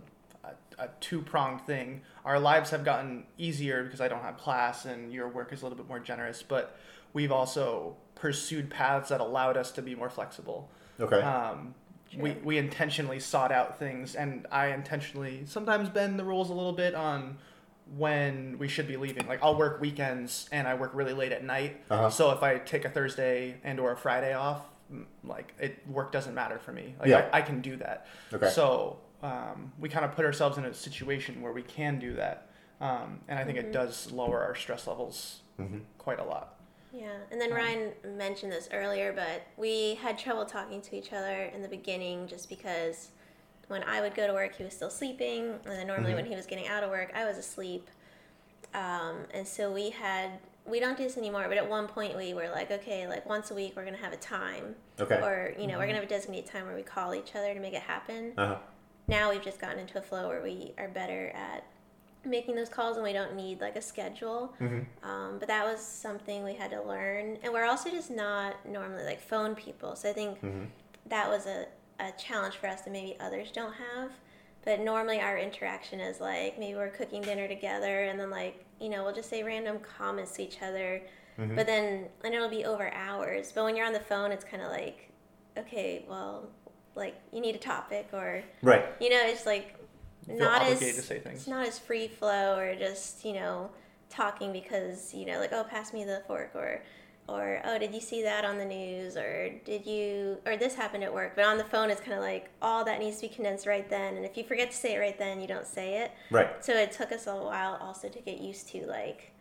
[0.77, 2.01] a, a two pronged thing.
[2.25, 5.65] Our lives have gotten easier because I don't have class, and your work is a
[5.65, 6.43] little bit more generous.
[6.43, 6.77] But
[7.13, 10.69] we've also pursued paths that allowed us to be more flexible.
[10.99, 11.21] Okay.
[11.21, 11.73] Um,
[12.17, 12.39] we, Sure.
[12.43, 16.93] we intentionally sought out things, and I intentionally sometimes bend the rules a little bit
[16.93, 17.37] on
[17.97, 19.27] when we should be leaving.
[19.27, 21.81] Like I'll work weekends and I work really late at night.
[21.89, 22.09] Uh-huh.
[22.09, 24.69] So if I take a Thursday and or a Friday off, m-
[25.23, 26.95] like it work doesn't matter for me.
[26.99, 27.29] Like Yeah.
[27.33, 28.07] I, I can do that.
[28.33, 28.49] Okay.
[28.49, 32.49] So um, we kind of put ourselves in a situation where we can do that,
[32.79, 35.81] um, and I think it does lower our stress levels Mhm.
[35.97, 36.55] quite a lot.
[36.93, 41.13] Yeah, and then Um, Ryan mentioned this earlier, but we had trouble talking to each
[41.13, 43.11] other in the beginning just because
[43.67, 46.15] when I would go to work, he was still sleeping, and then normally Mhm.
[46.17, 47.89] when he was getting out of work, I was asleep.
[48.73, 50.39] Um, and so we had
[50.71, 53.51] we don't do this anymore, but at one point we were like, okay, like once
[53.51, 55.19] a week we're gonna have a time, Okay.
[55.21, 57.59] or you know we're gonna have a designated time where we call each other to
[57.59, 58.33] make it happen.
[58.37, 58.57] Uh huh.
[59.07, 61.65] Now we've just gotten into a flow where we are better at
[62.23, 64.53] making those calls and we don't need like a schedule.
[64.61, 64.85] Mhm.
[65.03, 67.37] Um, but that was something we had to learn.
[67.43, 69.95] And we're also just not normally like phone people.
[69.95, 70.67] So I think Mhm.
[71.07, 71.65] that was a,
[71.99, 74.11] a challenge for us that maybe others don't have.
[74.63, 78.89] But normally our interaction is like maybe we're cooking dinner together and then like, you
[78.89, 81.01] know, we'll just say random comments to each other.
[81.37, 81.55] Mhm.
[81.55, 83.51] But then, and it'll be over hours.
[83.53, 85.11] But when you're on the phone, it's kind of like,
[85.57, 86.49] okay, well,
[86.95, 88.85] like you need a topic or, Right.
[88.99, 89.75] you know, it's like
[90.27, 91.39] not as to say things.
[91.39, 93.71] it's not as free flow or just you know
[94.09, 96.83] talking because you know like oh pass me the fork or
[97.29, 101.03] or oh did you see that on the news or did you or this happened
[101.03, 103.33] at work but on the phone it's kind of like all that needs to be
[103.33, 105.97] condensed right then and if you forget to say it right then you don't say
[106.03, 106.63] it Right.
[106.63, 109.31] so it took us a while also to get used to like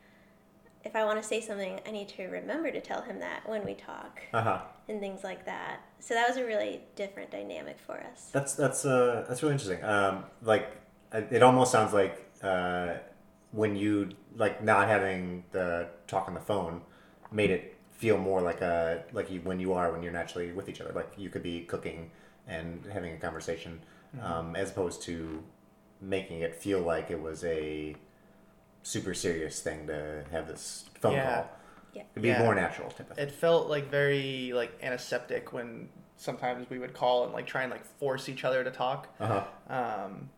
[0.84, 3.64] if i want to say something i need to remember to tell him that when
[3.64, 4.58] we talk Uh huh.
[4.88, 8.84] and things like that so that was a really different dynamic for us That's that's
[8.84, 9.82] uh that's really interesting.
[9.84, 10.70] Um, like
[11.12, 12.94] it it almost sounds like uh,
[13.52, 16.80] when you like not having the talk on the phone
[17.32, 20.68] made it feel more like a like you, when you are when you're naturally with
[20.68, 20.92] each other.
[20.92, 22.10] Like you could be cooking
[22.48, 23.80] and having a conversation,
[24.22, 25.42] um, as opposed to
[26.00, 27.94] making it feel like it was a
[28.82, 31.34] super serious thing to have this phone Yeah.
[31.34, 31.50] call.
[31.92, 32.02] Yeah.
[32.12, 32.42] It'd be Yeah.
[32.42, 33.26] more natural type of thing.
[33.28, 37.70] It felt like very like antiseptic when sometimes we would call and like try and
[37.70, 39.08] like force each other to talk.
[39.20, 40.04] Uh huh.
[40.04, 40.30] Um,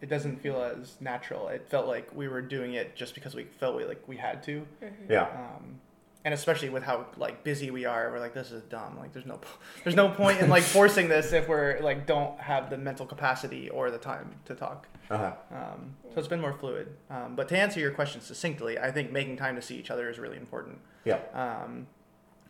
[0.00, 1.48] it doesn't feel as natural.
[1.48, 4.42] It felt like we were doing it just because we felt we, like we had
[4.44, 4.66] to.
[5.08, 5.28] Yeah.
[5.28, 5.80] Um,
[6.24, 8.96] and especially with how like busy we are, we're like this is dumb.
[8.98, 9.38] Like there's no
[9.82, 13.68] there's no point in like forcing this if we're like don't have the mental capacity
[13.70, 14.88] or the time to talk.
[15.10, 15.32] Uh huh.
[15.52, 16.96] Um, so it's been more fluid.
[17.10, 20.08] Um, but to answer your question succinctly, I think making time to see each other
[20.08, 20.78] is really important.
[21.04, 21.18] Yeah.
[21.34, 21.86] Um,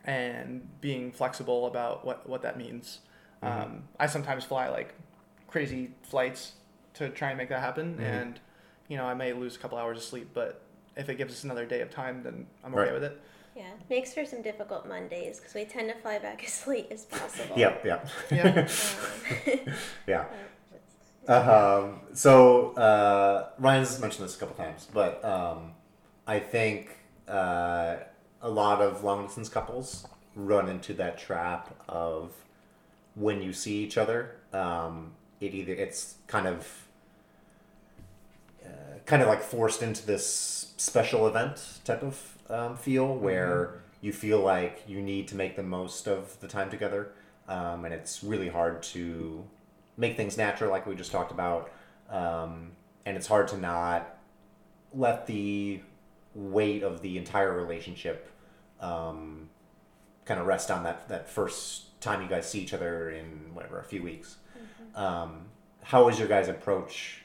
[0.05, 2.99] and being flexible about what, what that means.
[3.41, 4.93] Um, I sometimes fly like
[5.47, 6.53] crazy flights
[6.95, 7.95] to try and make that happen.
[7.97, 8.01] Mhm.
[8.03, 8.39] And,
[8.87, 10.61] you know, I may lose a couple hours of sleep, but
[10.95, 12.93] if it gives us another day of time, then I'm okay Right.
[12.93, 13.19] with it.
[13.55, 17.05] Yeah, makes for some difficult Mondays because we tend to fly back as late as
[17.05, 17.57] possible.
[17.57, 17.85] Yep.
[17.85, 18.09] Yep.
[18.31, 18.67] Yeah.
[19.47, 19.73] Um,
[20.07, 20.25] Yeah.
[21.27, 25.71] Um, so uh, Ryan's mentioned this a couple times, but um,
[26.27, 27.95] I think uh,
[28.41, 32.31] a lot of long distance couples run into that trap of
[33.15, 36.87] when you see each other, um, it either it's kind of
[38.63, 44.13] uh, kind of like forced into this special event type of um, feel where you
[44.13, 47.11] feel like you need to make the most of the time together,
[47.47, 49.43] um, and it's really hard to
[49.97, 51.71] make things natural, like we just talked about,
[52.09, 52.71] um,
[53.05, 54.17] and it's hard to not
[54.93, 55.81] let the
[56.33, 58.29] weight of the entire relationship
[58.81, 59.49] um,
[60.25, 63.79] kind of rest on that that first time you guys see each other in whatever
[63.79, 64.37] a few weeks.
[64.95, 65.45] Um,
[65.81, 67.23] how is your guys' approach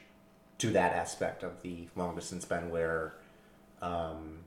[0.59, 3.15] to that aspect of the long distance been where
[3.81, 4.39] um,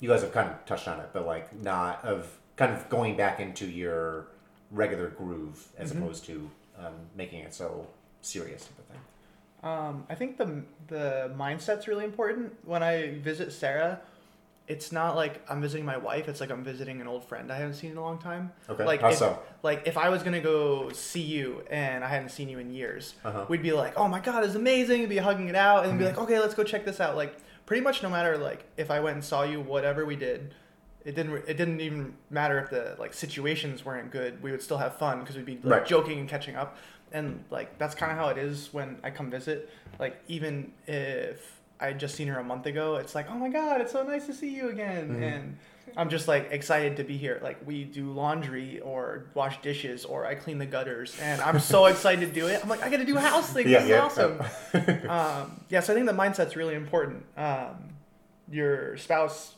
[0.00, 3.16] you guys have kind of touched on it, but like not of kind of going
[3.16, 4.26] back into your
[4.70, 7.86] regular groove as opposed to um, making it so
[8.22, 9.00] serious type of thing.
[9.62, 12.54] Um, I think the the mindset's really important.
[12.66, 14.00] When I visit Sarah,
[14.68, 16.28] it's not like I'm visiting my wife.
[16.28, 18.52] It's like I'm visiting an old friend I haven't seen in a long time.
[18.68, 18.84] Okay.
[18.84, 19.38] Like How if, so?
[19.62, 23.14] Like if I was gonna go see you and I hadn't seen you in years,
[23.24, 23.46] Uh-huh.
[23.48, 25.98] we'd be like, "Oh my god, it's amazing!" We'd be hugging it out, and Mm-hmm.
[25.98, 27.34] be like, "Okay, let's go check this out." Like
[27.66, 30.54] pretty much no matter like if I went and saw you, whatever we did,
[31.04, 34.42] it didn't it didn't even matter if the like situations weren't good.
[34.42, 35.86] We would still have fun because we'd be like Right.
[35.86, 36.76] joking and catching up,
[37.12, 39.70] and like that's kind of how it is when I come visit.
[39.98, 43.48] Like even if I had just seen her a month ago, it's like, oh my
[43.48, 45.22] god, it's so nice to see you again, Mhm.
[45.36, 45.58] and
[45.96, 47.38] I'm just like excited to be here.
[47.42, 51.86] Like we do laundry or wash dishes or I clean the gutters, and I'm so
[51.92, 52.60] excited to do it.
[52.62, 53.68] I'm like, I got to do house things.
[53.70, 54.06] Yeah, this yeah.
[54.06, 54.40] is awesome.
[55.10, 57.24] um, yeah, so I think the mindset's really important.
[57.36, 57.90] Um,
[58.50, 59.54] your spouse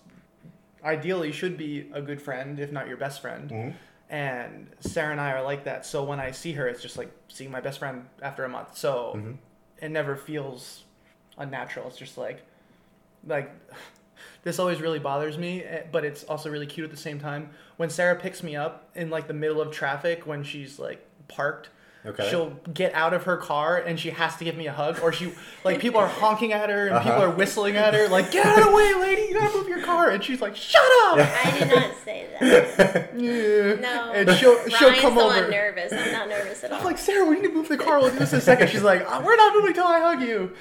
[0.84, 3.50] ideally should be a good friend, if not your best friend.
[3.50, 3.74] Mhm.
[4.08, 5.84] And Sarah and I are like that.
[5.84, 8.76] So when I see her, it's just like seeing my best friend after a month.
[8.76, 9.36] So Mhm.
[9.82, 10.84] it never feels
[11.38, 11.88] unnatural.
[11.88, 12.42] It's just like,
[13.26, 13.50] like
[14.42, 17.50] this always really bothers me, eh, but it's also really cute at the same time.
[17.76, 21.70] When Sarah picks me up in like the middle of traffic when she's like parked,
[22.04, 22.28] Okay.
[22.30, 25.12] she'll get out of her car and she has to give me a hug, or
[25.12, 25.32] she
[25.64, 27.24] like people are honking at her and people Uh-huh.
[27.26, 29.82] are whistling at her like get out of the way, lady, you gotta move your
[29.82, 31.18] car, and she's like shut up.
[31.18, 33.10] I did not say that.
[33.16, 33.74] Yeah.
[33.80, 34.12] No.
[34.12, 35.40] And she'll she'll Ryan's come the over.
[35.40, 35.92] one nervous.
[35.92, 36.78] I'm not nervous at all.
[36.78, 37.98] I'm like Sarah, we need to move the car.
[37.98, 38.68] We'll do this in a second.
[38.68, 40.52] She's like, "Uh, we're not moving till I hug you.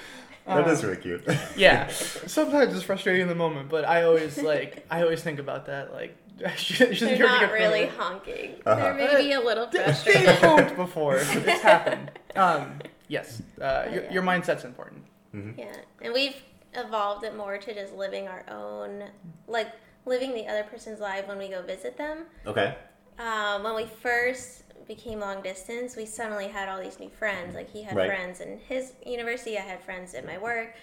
[0.45, 1.23] That Um, is really cute.
[1.57, 5.65] yeah sometimes it's frustrating in the moment but i always like i always think about
[5.67, 6.15] that like
[6.57, 8.01] she, she doesn't They're care if you not really further.
[8.03, 8.55] honking.
[8.65, 8.75] Uh-huh.
[8.75, 10.27] They're maybe a little They- frustrated.
[10.27, 14.11] they've honked before it's happened um yes uh, your, yeah.
[14.13, 15.03] your mindset's important
[15.33, 16.35] Yeah, and we've
[16.73, 19.03] evolved it more to just living our own,
[19.47, 19.69] like
[20.05, 22.25] living the other person's life when we go visit them.
[22.45, 22.75] okay.
[23.17, 27.55] Um, when we first became long distance, we suddenly had all these new friends.
[27.55, 28.07] Like he had Right.
[28.07, 30.75] friends in his university, I had friends at my work,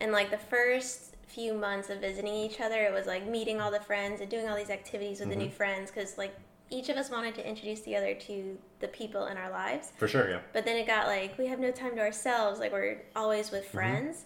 [0.00, 3.70] and like the first few months of visiting each other, it was like meeting all
[3.70, 5.54] the friends and doing all these activities with the new mm-hmm.
[5.54, 6.34] friends because like
[6.70, 9.92] each of us wanted to introduce the other to the people in our lives.
[9.96, 10.40] For sure, yeah.
[10.52, 12.60] But then it got like we have no time to ourselves.
[12.60, 13.76] Like we're always with mm-hmm.
[13.76, 14.24] friends.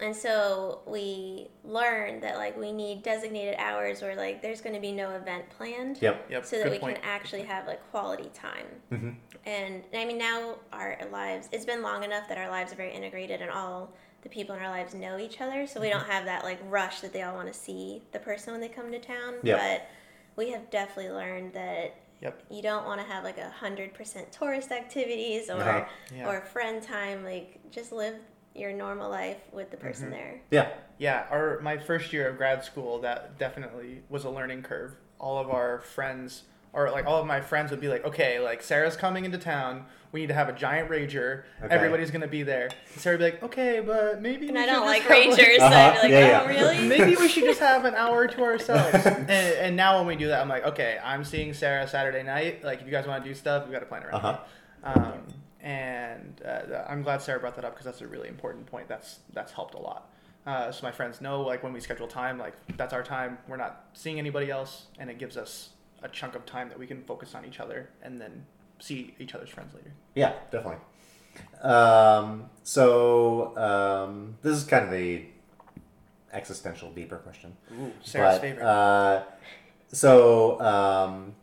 [0.00, 4.80] And so we learned that like we need designated hours where like there's going to
[4.80, 6.26] be no event planned Yep.
[6.30, 8.66] yep so that good we point can actually have like quality time.
[8.90, 9.10] hmm
[9.46, 12.92] And I mean now our lives it's been long enough that our lives are very
[12.94, 15.98] integrated and all the people in our lives know each other so we Mm-hmm.
[15.98, 18.68] don't have that like rush that they all want to see the person when they
[18.68, 19.56] come to town Yeah.
[19.56, 19.88] but
[20.36, 22.42] we have definitely learned that Yep.
[22.50, 25.84] you don't want to have like a hundred percent tourist activities or Uh-huh.
[26.14, 26.26] Yeah.
[26.28, 28.14] or friend time like just live
[28.54, 29.86] your normal life with the Mm-hmm.
[29.86, 30.68] person there Yeah.
[30.98, 35.38] yeah our my first year of grad school that definitely was a learning curve all
[35.38, 38.96] of our friends or like all of my friends would be like okay like sarah's
[38.96, 41.74] coming into town we need to have a giant rager Okay.
[41.74, 44.66] everybody's gonna be there and sarah would be like okay but maybe and we i
[44.66, 45.76] don't like ragers, rangers so Uh-huh.
[45.76, 46.60] i'd be like Yeah, oh yeah.
[46.60, 49.04] really maybe we should just have an hour to ourselves.
[49.06, 52.62] and, and now when we do that, I'm like, okay, I'm seeing Sarah Saturday night.
[52.62, 54.14] Like, if you guys want to do stuff, we got to plan around.
[54.14, 54.38] Uh-huh.
[54.84, 54.96] it.
[54.96, 55.18] Um,
[55.64, 58.86] and uh, I'm glad Sarah brought that up because that's a really important point.
[58.86, 60.10] That's that's helped a lot.
[60.46, 63.38] Uh, so my friends know, like, when we schedule time, like that's our time.
[63.48, 65.70] We're not seeing anybody else, and it gives us
[66.02, 68.44] a chunk of time that we can focus on each other and then
[68.78, 69.92] see each other's friends later.
[70.14, 70.82] Yeah, definitely.
[71.62, 75.26] Um, so um, this is kind of a
[76.34, 77.56] existential, deeper question.
[77.80, 78.66] Ooh, Sarah's But, favorite.
[78.66, 79.22] Uh,
[79.88, 81.34] so, um,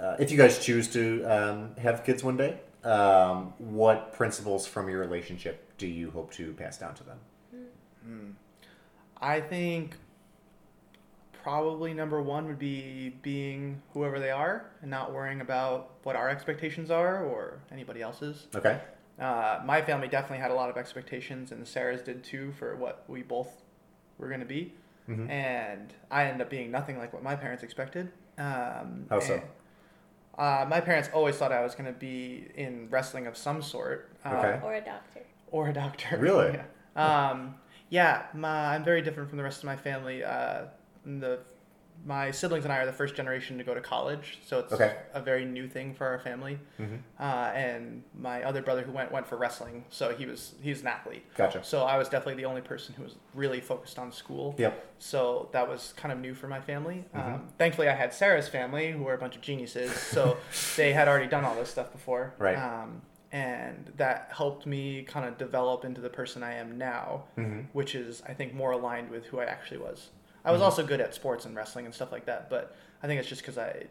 [0.00, 2.58] uh, if you guys choose to um, have kids one day,
[2.88, 7.18] um, what principles from your relationship do you hope to pass down to them?
[9.20, 9.96] I think
[11.42, 16.28] probably number one would be being whoever they are and not worrying about what our
[16.28, 18.46] expectations are or anybody else's.
[18.54, 18.80] Okay.
[19.18, 23.04] Uh, my family definitely had a lot of expectations, and Sarah's did too for what
[23.08, 23.62] we both
[24.18, 24.72] were going to be.
[25.08, 25.30] Mhm.
[25.30, 28.12] and I ended up being nothing like what my parents expected.
[28.36, 29.42] Um, How so?
[30.38, 33.60] And, Uh, my parents always thought I was going to be in wrestling of some
[33.62, 34.10] sort.
[34.24, 34.60] Uh, Okay.
[34.64, 35.20] Or a doctor.
[35.50, 36.16] Or a doctor.
[36.18, 36.58] Really?
[36.96, 37.28] yeah.
[37.30, 37.54] Um,
[37.90, 40.22] yeah, my, I'm very different from the rest of my family.
[40.24, 40.64] Uh,
[41.04, 41.40] the
[42.06, 44.96] my siblings and I are the first generation to go to college, so it's Okay.
[45.12, 46.58] a very new thing for our family.
[46.78, 47.00] Mhm.
[47.18, 47.22] Uh,
[47.54, 51.24] and my other brother who went went for wrestling, so he was he's an athlete.
[51.34, 51.62] Gotcha.
[51.64, 54.54] So I was definitely the only person who was really focused on school.
[54.58, 54.86] Yep.
[54.98, 57.04] So that was kind of new for my family.
[57.14, 57.34] Mhm.
[57.34, 60.38] Um, thankfully, I had Sarah's family, who were a bunch of geniuses, so
[60.76, 62.32] they had already done all this stuff before.
[62.38, 62.56] Right.
[62.56, 67.66] Um, and that helped me kind of develop into the person I am now, Mhm.
[67.74, 70.08] which is, I think, more aligned with who I actually was.
[70.48, 70.64] I was Mhm.
[70.64, 73.42] also good at sports and wrestling and stuff like that, but I think it's just
[73.42, 73.84] because I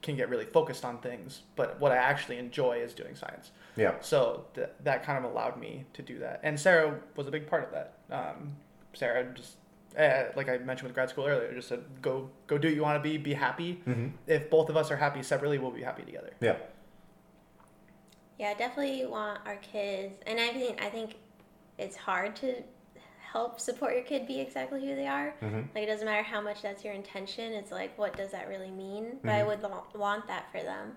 [0.00, 1.42] can get really focused on things.
[1.56, 3.50] But what I actually enjoy is doing science.
[3.74, 3.94] Yeah.
[4.00, 6.38] So th- that kind of allowed me to do that.
[6.44, 7.94] And Sarah was a big part of that.
[8.10, 8.56] Um,
[8.92, 9.56] Sarah just,
[9.98, 12.82] uh, like I mentioned with grad school earlier, just said, go, go do what you
[12.82, 13.82] want to be, be happy.
[13.84, 14.12] Mhm.
[14.28, 16.30] If both of us are happy separately, we'll be happy together.
[16.40, 16.58] Yeah.
[18.38, 21.14] Yeah, I definitely want our kids, and I think I think
[21.78, 22.62] it's hard to
[23.34, 25.34] help support your kid be exactly who they are.
[25.42, 25.66] Mhm.
[25.74, 27.52] Like it doesn't matter how much that's your intention.
[27.52, 29.18] It's like what does that really mean?
[29.24, 29.46] But I Mhm.
[29.48, 30.96] would lo- want that for them.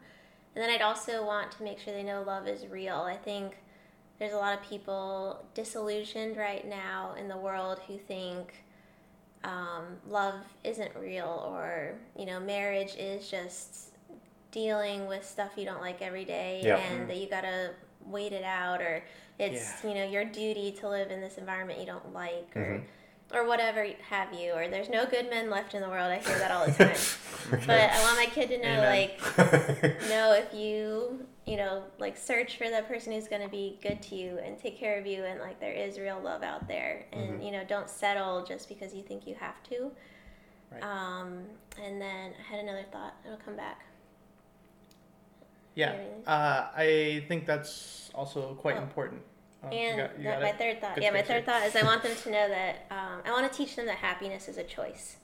[0.54, 2.98] And then I'd also want to make sure they know love is real.
[3.02, 3.58] I think
[4.20, 8.64] there's a lot of people disillusioned right now in the world who think
[9.44, 13.94] um, love isn't real or you know marriage is just
[14.52, 16.78] dealing with stuff you don't like every day Yeah.
[16.78, 17.74] and that you gotta
[18.06, 19.04] wait it out or
[19.40, 22.82] it's you know your duty to live in this environment you don't like or
[23.34, 26.10] or whatever have you or there's no good men left in the world.
[26.12, 26.96] I hear that all the time.
[27.66, 29.10] But i want my kid to know Amen.
[29.38, 29.38] like
[30.10, 34.02] no if you you know like search for the person who's going to be good
[34.04, 37.06] to you and take care of you and like there is real love out there.
[37.14, 37.46] And Mhm.
[37.46, 39.92] you know don't settle just because you think you have to.
[40.72, 40.84] Right.
[40.84, 41.44] um
[41.82, 43.14] and then i had another thought.
[43.26, 43.86] It'll come back
[45.78, 45.94] Yeah.
[46.26, 48.82] Uh, I think that's also quite Oh.
[48.82, 49.22] important.
[49.72, 51.84] You and got- you that- my third thought Good yeah my third thought is i
[51.84, 54.64] want them to know that um, i want to teach them that happiness is a
[54.64, 55.18] choice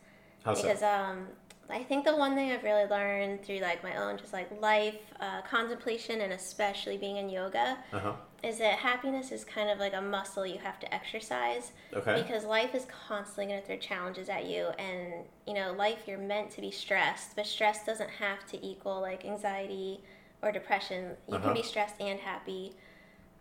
[0.43, 0.63] How so?
[0.63, 1.27] because um,
[1.69, 4.97] I think the one thing I've really learned through like my own just like life
[5.21, 8.13] uh, contemplation and especially being in yoga Uh huh.
[8.43, 12.21] is that happiness is kind of like a muscle you have to exercise Okay.
[12.21, 15.13] because life is constantly going to throw challenges at you and
[15.47, 19.23] you know life you're meant to be stressed but stress doesn't have to equal like
[19.25, 20.01] anxiety
[20.43, 21.45] or depression you Uh-huh.
[21.45, 22.73] can be stressed and happy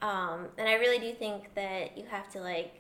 [0.01, 2.75] um, and i really do think that you have to like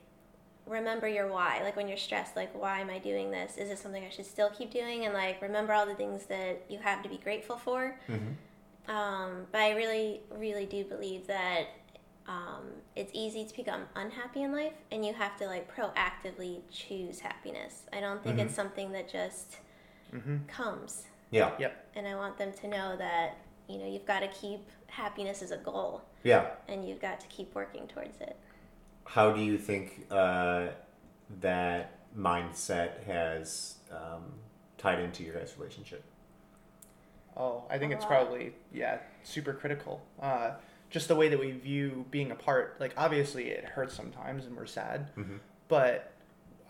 [0.67, 3.81] remember your why like when you're stressed like why am i doing this is this
[3.81, 7.03] something i should still keep doing and like remember all the things that you have
[7.03, 8.35] to be grateful for Mhm.
[8.89, 11.67] um, but I really, really do believe that
[12.27, 12.65] um,
[12.97, 17.87] it's easy to become unhappy in life, and you have to like proactively choose happiness.
[17.93, 18.47] I don't think Mhm.
[18.47, 19.59] it's something that just
[20.13, 20.47] Mhm.
[20.49, 21.53] comes, Yeah.
[21.59, 21.91] Yep.
[21.95, 23.37] And I want them to know that
[23.73, 26.51] you know you've got to keep happiness as a goal, Yeah.
[26.69, 28.37] and you've got to keep working towards it.
[29.07, 30.69] How do you think uh,
[31.41, 34.25] that mindset has um,
[34.79, 36.05] tied into your guys' relationship?
[37.37, 40.03] Oh, I think it's probably yeah, super critical.
[40.21, 40.53] Uh,
[40.91, 42.77] just the way that we view being apart.
[42.79, 45.39] Like obviously it hurts sometimes and we're sad, Mhm.
[45.69, 46.13] but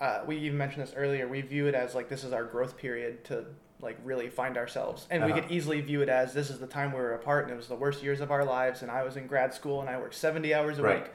[0.01, 1.27] uh, we even mentioned this earlier.
[1.27, 3.47] We view it as like this is our growth period to
[3.83, 5.41] like really find ourselves, and we Uh-huh.
[5.43, 7.67] could easily view it as this is the time we were apart and it was
[7.69, 10.15] the worst years of our lives, and I was in grad school and I worked
[10.15, 11.03] seventy hours a Right.
[11.03, 11.13] week.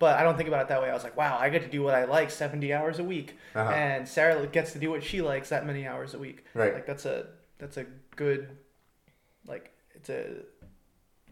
[0.00, 0.90] But I don't think about it that way.
[0.90, 3.36] I was like, wow, I get to do what I like seventy hours a week,
[3.54, 3.70] Uh-huh.
[3.72, 6.44] and Sarah gets to do what she likes that many hours a week.
[6.54, 6.74] Right.
[6.74, 7.26] Like that's a
[7.58, 7.84] that's a
[8.16, 8.48] good
[9.46, 10.24] like it's a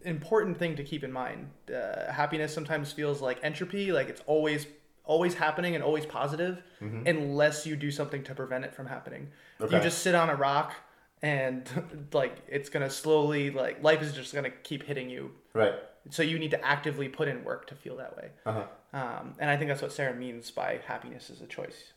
[0.02, 1.50] important thing to keep in mind.
[1.74, 4.66] Uh, happiness sometimes feels like entropy, like it's always
[5.06, 7.06] always happening and always positive, Mhm.
[7.08, 9.30] unless you do something to prevent it from happening.
[9.60, 9.76] Okay.
[9.76, 10.74] you just sit on a rock
[11.22, 15.32] and like it's gonna slowly like life is just gonna keep hitting you.
[15.54, 15.74] Right.
[16.10, 18.30] So you need to actively put in work to feel that way.
[18.44, 18.64] Uh huh.
[18.92, 21.92] Um, and I think that's what Sarah means by happiness is a choice.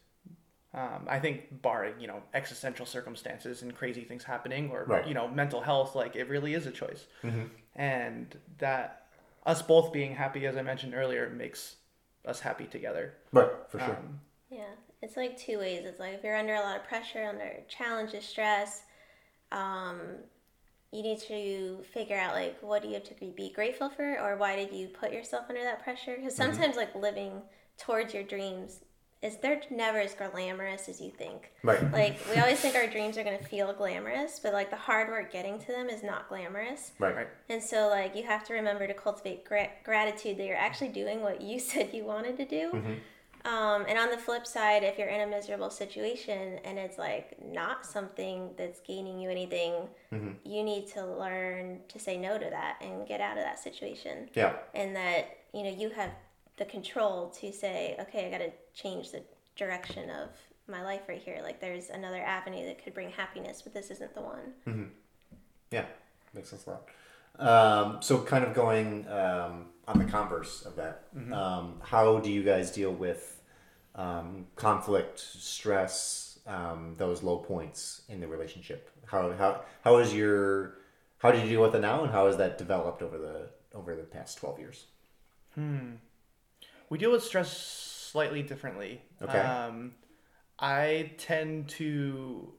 [0.74, 5.08] Um, I think, barring you know existential circumstances and crazy things happening, or Right.
[5.08, 7.06] you know mental health, like it really is a choice.
[7.22, 7.46] hmm
[7.76, 9.06] And that
[9.46, 11.76] us both being happy, as I mentioned earlier, makes
[12.30, 13.14] us happy together.
[13.32, 13.50] Right.
[13.70, 13.96] For sure.
[13.96, 14.20] Um,
[14.50, 14.72] Yeah,
[15.02, 15.84] it's like two ways.
[15.86, 18.84] It's like if you're under a lot of pressure, under challenges, stress,
[19.52, 20.00] um,
[20.92, 24.38] you need to figure out like what do you have to be grateful for, or
[24.38, 26.16] why did you put yourself under that pressure?
[26.16, 27.42] Because sometimes like living
[27.78, 28.80] towards your dreams
[29.22, 31.52] is they're never as glamorous as you think.
[31.64, 31.92] Right.
[31.92, 35.32] Like we always think our dreams are gonna feel glamorous, but like the hard work
[35.32, 36.94] getting to them is not glamorous.
[37.00, 37.16] Right.
[37.16, 37.28] Right.
[37.50, 41.22] And so like you have to remember to cultivate gra- gratitude that you're actually doing
[41.22, 42.72] what you said you wanted to do.
[42.74, 42.96] Mhm.
[43.46, 47.38] Um, and on the flip side, if you're in a miserable situation and it's like
[47.42, 49.74] not something that's gaining you anything,
[50.12, 50.32] Mm-hmm.
[50.44, 54.28] you need to learn to say no to that and get out of that situation.
[54.34, 54.54] Yeah.
[54.74, 56.10] And that, you know, you have
[56.60, 59.24] the control to say, okay, I got to change the
[59.56, 60.30] direction of
[60.68, 61.40] my life right here.
[61.42, 64.54] Like there's another avenue that could bring happiness, but this isn't the one.
[65.72, 65.86] Yeah,
[66.36, 66.88] makes sense a lot.
[67.40, 72.44] Um, so, kind of going um, on the converse of that, um, how do you
[72.44, 73.42] guys deal with
[73.96, 78.90] um, conflict, stress, um, those low points in the relationship?
[79.06, 80.76] How how how is your
[81.20, 83.96] how do you deal with it now, and how has that developed over the over
[83.96, 84.88] the past twelve years?
[86.90, 87.56] We deal with stress
[88.12, 89.02] slightly differently.
[89.22, 89.38] Okay.
[89.38, 89.94] Um,
[90.58, 92.54] I tend to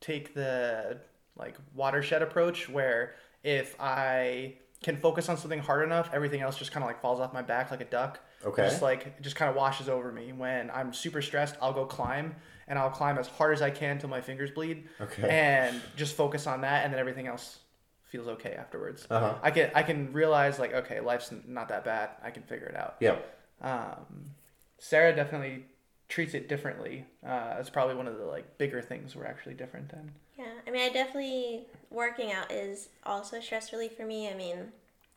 [0.00, 1.00] take the
[1.36, 6.72] like watershed approach where if I can focus on something hard enough, everything else just
[6.72, 8.20] kind of like falls off my back like a duck.
[8.44, 8.64] Okay.
[8.64, 10.32] Just like it just kind of washes over me.
[10.32, 12.34] When I'm super stressed, I'll go climb
[12.66, 14.88] and I'll climb as hard as I can till my fingers bleed.
[15.00, 15.28] Okay.
[15.28, 17.58] And just focus on that, and then everything else
[18.04, 19.06] feels okay afterwards.
[19.10, 19.34] Uh-huh.
[19.42, 22.10] I can I can realize like okay, life's not that bad.
[22.22, 22.96] I can figure it out.
[23.00, 23.16] Yeah.
[23.60, 24.30] Um,
[24.78, 25.64] Sarah definitely
[26.08, 27.04] treats it differently.
[27.26, 30.10] Uh, it's probably one of the like bigger things we're actually different in.
[30.38, 34.28] Yeah, I mean, I definitely working out is also stress relief for me.
[34.28, 34.72] I mean,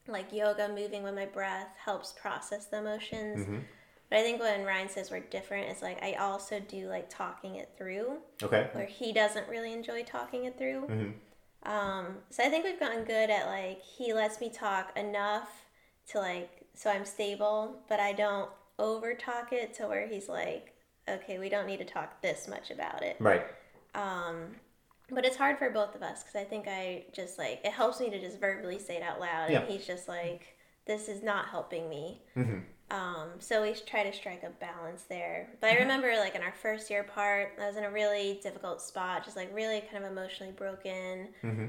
[0.07, 3.47] like yoga, moving with my breath helps process the emotions.
[4.09, 7.55] But I think when Ryan says we're different, it's like I also do like talking
[7.55, 8.69] it through, Okay.
[8.73, 11.13] where he doesn't really enjoy talking it through.
[11.63, 15.49] Um, so I think we've gotten good at like he lets me talk enough
[16.09, 18.49] to like so I'm stable, but I don't
[18.79, 20.73] over talk it to where he's like,
[21.07, 23.17] okay, we don't need to talk this much about it.
[23.19, 23.45] Right.
[23.95, 24.47] Um,
[25.09, 27.99] but it's hard for both of us because I think I just like it helps
[27.99, 29.59] me to just verbally say it out loud, Yeah.
[29.59, 30.55] and he's just like,
[30.87, 32.59] "This is not helping me." Mm-hmm.
[32.89, 35.49] Um, so we try to strike a balance there.
[35.61, 38.81] But I remember like in our first year part, I was in a really difficult
[38.81, 41.29] spot, just like really kind of emotionally broken.
[41.43, 41.65] Mm-hmm.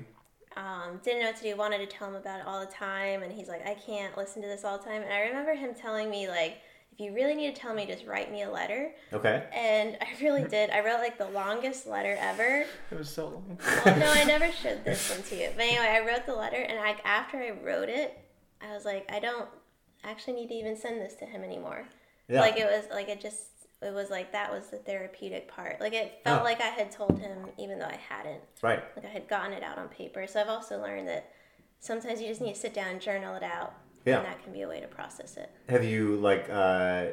[0.57, 1.57] Um, didn't know what to do.
[1.57, 4.42] Wanted to tell him about it all the time, and he's like, "I can't listen
[4.42, 6.59] to this all the time." And I remember him telling me like,
[6.92, 9.44] "If you really need to tell me, just write me a letter." Okay.
[9.52, 10.70] And I really did.
[10.70, 12.66] I wrote like the longest letter ever.
[12.90, 13.59] It was so long.
[13.84, 15.48] Well, no, I never showed this one to you.
[15.57, 18.16] But anyway, I wrote the letter, and I, after I wrote it,
[18.61, 19.48] I was like, I don't
[20.05, 21.88] actually need to even send this to him anymore.
[22.28, 22.40] Yeah.
[22.40, 23.53] Like it was like it just
[23.85, 25.80] it was like that was the therapeutic part.
[25.80, 26.45] Like it felt Huh.
[26.45, 28.43] like I had told him even though I hadn't.
[28.62, 28.82] right.
[28.97, 30.26] Like I had gotten it out on paper.
[30.26, 31.30] So I've also learned that
[31.80, 33.74] sometimes you just need to sit down and journal it out.
[34.05, 34.18] Yeah.
[34.18, 35.51] And that can be a way to process it.
[35.68, 37.07] Have you like uh,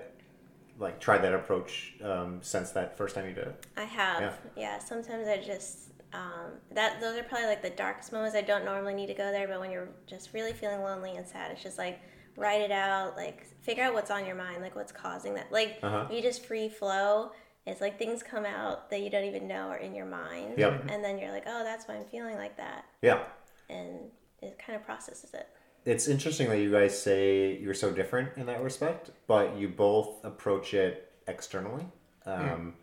[0.80, 3.66] like tried that approach um, since that first time you did it?
[3.78, 4.22] I have.
[4.22, 4.34] Yeah.
[4.56, 4.80] Yeah.
[4.80, 8.36] sometimes I just um, that those are probably like the darkest moments.
[8.36, 11.26] I don't normally need to go there, but when you're just really feeling lonely and
[11.26, 12.02] sad, it's just like
[12.38, 15.52] write it out, like figure out what's on your mind, like what's causing that.
[15.52, 16.08] Like Uh-huh.
[16.12, 17.32] you just free flow,
[17.66, 20.58] it's like things come out that you don't even know are in your mind.
[20.58, 20.86] Yep.
[20.90, 23.24] And then you're like, oh, that's why I'm feeling like that, Yeah.
[23.70, 24.10] and
[24.42, 25.48] it kind of processes it.
[25.86, 30.24] It's interesting that you guys say you're so different in that respect, but you both
[30.24, 31.86] approach it externally.
[32.26, 32.76] Um,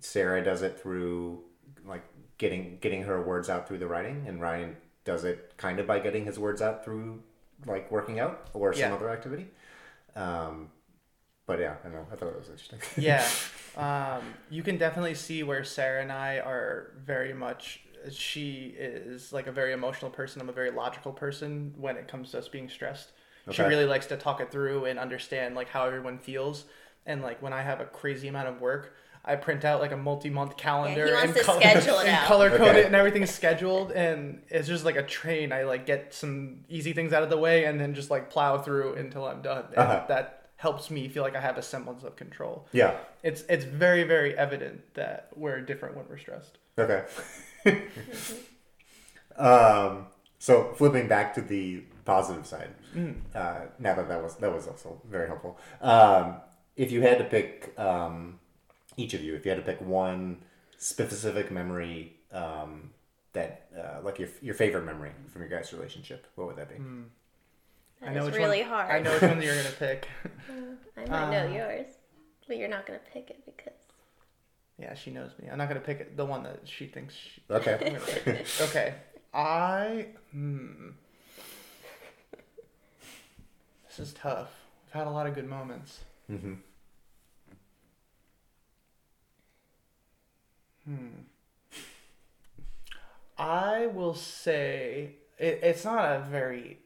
[0.00, 1.42] Sarah does it through
[1.86, 2.02] like
[2.38, 5.98] getting getting her words out through the writing, and Ryan does it kind of by
[6.00, 7.22] getting his words out through
[7.66, 8.94] like working out or some Yeah.
[8.94, 9.46] other activity.
[10.16, 10.70] Um,
[11.46, 12.06] but yeah, I know.
[12.10, 12.80] I thought it was interesting.
[13.02, 13.28] yeah,
[13.76, 17.80] um, you can definitely see where Sarah and I are very much.
[18.10, 20.40] She is like a very emotional person.
[20.40, 23.12] I'm a very logical person when it comes to us being stressed.
[23.50, 26.64] She really likes to talk it through and understand like how everyone feels.
[27.04, 28.94] And like when I have a crazy amount of work,
[29.24, 32.50] I print out like a multi-month calendar wants and, to color, schedule it and color
[32.50, 32.80] code Okay.
[32.80, 33.90] it, and everything's scheduled.
[33.92, 35.52] And it's just like a train.
[35.52, 38.58] I like get some easy things out of the way and then just like plow
[38.58, 39.64] through until I'm done.
[39.68, 40.04] And Uh-huh.
[40.08, 42.96] that helps me feel like I have a semblance of control yeah.
[43.22, 46.56] it's it's very very evident that we're different when we're stressed.
[46.78, 47.04] Okay.
[49.36, 50.06] um,
[50.38, 52.70] so flipping back to the positive side,
[53.34, 55.58] uh, now that that was that was also very helpful.
[55.80, 56.36] Um,
[56.76, 58.38] if you had to pick um,
[58.96, 60.38] each of you, if you had to pick one
[60.78, 62.90] specific memory um,
[63.32, 66.76] that, uh, like your your favorite memory from your guys' relationship, what would that be?
[68.00, 68.90] That I know is which really one, hard.
[68.90, 70.08] I know which one you're gonna pick.
[70.96, 71.86] I might know Uh, yours,
[72.46, 73.78] but you're not gonna pick it because
[74.78, 75.48] Yeah, she knows me.
[75.50, 77.14] I'm not gonna pick it, the one that she thinks.
[77.14, 77.96] She, Okay.
[78.60, 78.94] Okay,
[79.32, 80.06] I.
[80.32, 80.90] Hmm.
[83.96, 84.50] This is tough.
[84.88, 86.00] I've had a lot of good moments.
[86.26, 86.54] hmm
[90.86, 91.06] Hmm.
[93.36, 96.78] I will say it, it's not a very.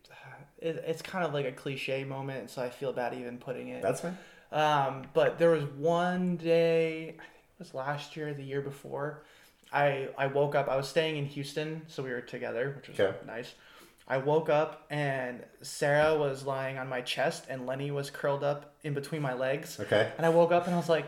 [0.60, 3.80] It, it's kind of like a cliche moment, so I feel bad even putting it.
[3.82, 4.18] That's fine.
[4.50, 9.22] Um, but there was one day, I think it was last year, the year before.
[9.72, 10.68] I I woke up.
[10.68, 13.16] I was staying in Houston, so we were together, which was Okay.
[13.26, 13.54] nice.
[14.10, 18.74] I woke up and Sarah was lying on my chest, and Lenny was curled up
[18.82, 19.78] in between my legs.
[19.78, 20.10] Okay.
[20.16, 21.04] And I woke up and I was like,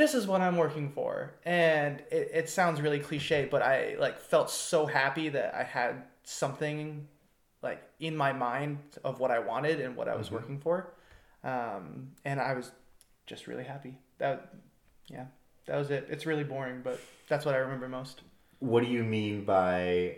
[0.00, 1.34] this is what I'm working for.
[1.44, 6.04] And it, it sounds really cliche, but I like felt so happy that I had
[6.24, 7.06] something
[7.62, 10.94] like in my mind of what I wanted and what I was working for.
[11.44, 12.72] Um, and I was
[13.26, 13.98] just really happy.
[14.16, 14.54] That
[15.08, 15.26] yeah,
[15.66, 16.06] that was it.
[16.08, 16.98] It's really boring, but
[17.28, 18.22] that's what I remember most.
[18.60, 20.16] What do you mean by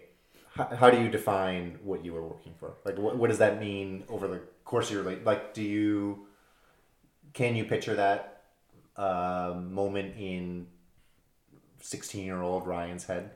[0.55, 2.75] how, how do you define what you were working for?
[2.85, 5.19] Like, what, what does that mean over the course of your life?
[5.25, 6.29] Like, do you
[7.33, 8.32] can you picture that
[8.97, 10.67] uh, moment in
[11.81, 13.31] sixteen-year-old Ryan's head?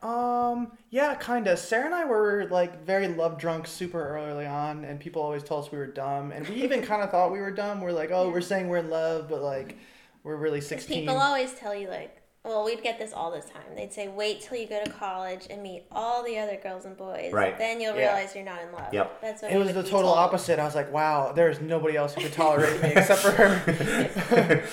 [0.00, 1.56] Um, yeah, kinda.
[1.56, 5.64] Sarah and I were like very love drunk super early on, and people always told
[5.64, 7.80] us we were dumb, and we even kind of thought we were dumb.
[7.80, 9.76] We're like, oh, we're saying we're in love, but like,
[10.22, 11.00] we're really sixteen.
[11.00, 12.17] People always tell you like,
[12.48, 13.74] well, we'd get this all the time.
[13.76, 16.96] They'd say, wait till you go to college and meet all the other girls and
[16.96, 17.32] boys.
[17.32, 17.56] Right.
[17.56, 18.14] Then you'll Yeah.
[18.14, 18.92] realize you're not in love.
[18.92, 19.20] Yep.
[19.20, 20.18] That's what It was the total told.
[20.18, 20.58] opposite.
[20.58, 24.64] I was like, wow, there's nobody else who could tolerate me except for her.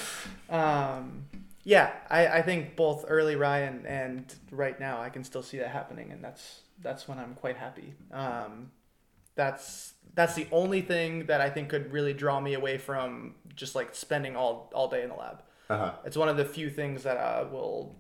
[0.50, 1.26] um,
[1.64, 5.70] yeah, I, I think both early Ryan and right now I can still see that
[5.70, 7.94] happening, and that's that's when I'm quite happy.
[8.12, 8.72] Um,
[9.36, 13.74] that's that's the only thing that I think could really draw me away from just
[13.76, 15.42] like spending all all day in the lab.
[15.70, 15.92] Uh huh.
[16.06, 17.96] It's one of the few things that I will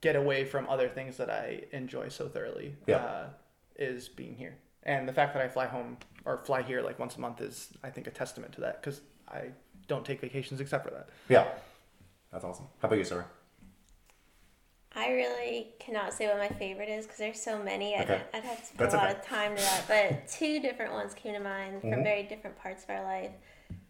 [0.00, 2.76] get away from other things that I enjoy so thoroughly.
[2.86, 2.96] Yeah.
[2.96, 3.26] Uh,
[3.76, 7.16] is being here, and the fact that I fly home or fly here like once
[7.16, 9.46] a month is, I think, a testament to that because I
[9.88, 11.08] don't take vacations except for that.
[11.28, 11.48] Yeah.
[12.30, 12.66] That's awesome.
[12.80, 13.26] How about you, Sarah?
[14.96, 17.96] I really cannot say what my favorite is because there's so many.
[17.96, 18.22] I'd, Okay.
[18.32, 19.18] I'd have to spend That's a lot okay.
[19.18, 19.84] of time to that.
[19.88, 22.04] But two different ones came to mind from Mhm.
[22.04, 23.32] very different parts of our life.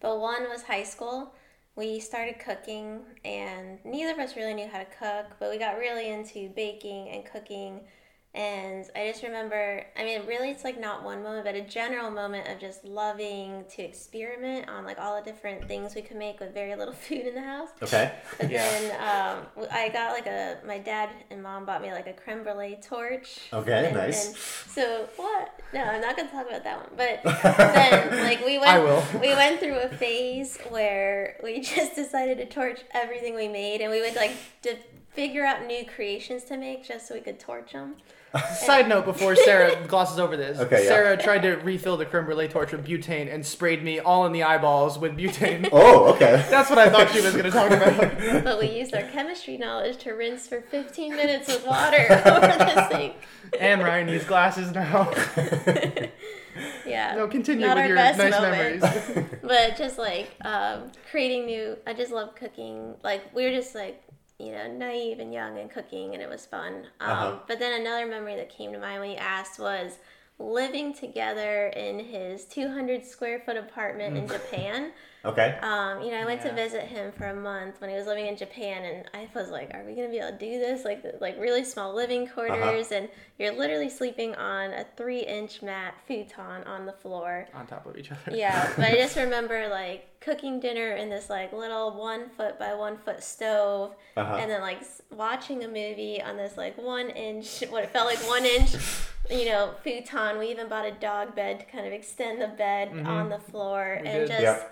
[0.00, 1.34] But one was high school.
[1.76, 5.76] We started cooking, and neither of us really knew how to cook, but we got
[5.76, 7.80] really into baking and cooking.
[8.34, 12.10] And I just remember, I mean, really, it's like not one moment, but a general
[12.10, 16.40] moment of just loving to experiment on like all the different things we could make
[16.40, 17.68] with very little food in the house.
[17.80, 18.12] Okay.
[18.40, 18.68] But Yeah.
[18.68, 18.90] then
[19.38, 22.42] um, w- I got like a my dad and mom bought me like a creme
[22.42, 23.38] brulee torch.
[23.52, 24.26] Okay, And- nice.
[24.26, 25.60] and so what?
[25.72, 26.90] No, I'm not gonna talk about that one.
[26.96, 27.22] But
[27.74, 29.04] then like we went I will.
[29.20, 33.92] we went through a phase where we just decided to torch everything we made, and
[33.92, 34.32] we would like
[34.62, 34.74] to
[35.14, 37.96] figure out new creations to make just so we could torch them.
[38.56, 40.88] Side note before Sarah glosses over this, Okay, yeah.
[40.88, 44.32] Sarah tried to refill the creme brulee torch with butane and sprayed me all in
[44.32, 45.68] the eyeballs with butane.
[45.72, 46.44] Oh, okay.
[46.50, 48.42] That's what I thought she was going to talk about.
[48.44, 52.88] But we used our chemistry knowledge to rinse for 15 minutes with water over the
[52.90, 53.14] sink.
[53.60, 55.12] and Ryan needs glasses now.
[56.86, 57.14] Yeah.
[57.16, 58.80] No, continue Not with our your best nice moment.
[58.80, 59.26] memories.
[59.42, 64.00] but just like um, creating new i just love cooking like we were just like
[64.44, 66.86] you know naive and young and cooking and it was fun.
[67.00, 67.38] Um, Uh-huh.
[67.48, 69.98] but then another memory that came to mind when you asked was
[70.38, 74.90] living together in his 200 square foot apartment in japan
[75.24, 75.58] Okay.
[75.62, 78.26] um, you know i went to visit him for a month when he was living
[78.26, 81.02] in japan and i was like are we gonna be able to do this like
[81.20, 83.08] like really small living quarters and
[83.38, 87.96] you're literally sleeping on a three inch mat futon on the floor On top of
[87.96, 88.36] each other.
[88.36, 92.74] yeah, but I just remember like cooking dinner in this like little one foot by
[92.74, 94.36] one foot stove, Uh-huh.
[94.40, 98.18] and then like watching a movie on this like one inch, what it felt like
[98.28, 98.74] one inch,
[99.30, 100.38] you know, futon.
[100.38, 103.98] We even bought a dog bed to kind of extend the bed on the floor,
[104.02, 104.28] We and did.
[104.28, 104.42] just.
[104.42, 104.62] Yeah.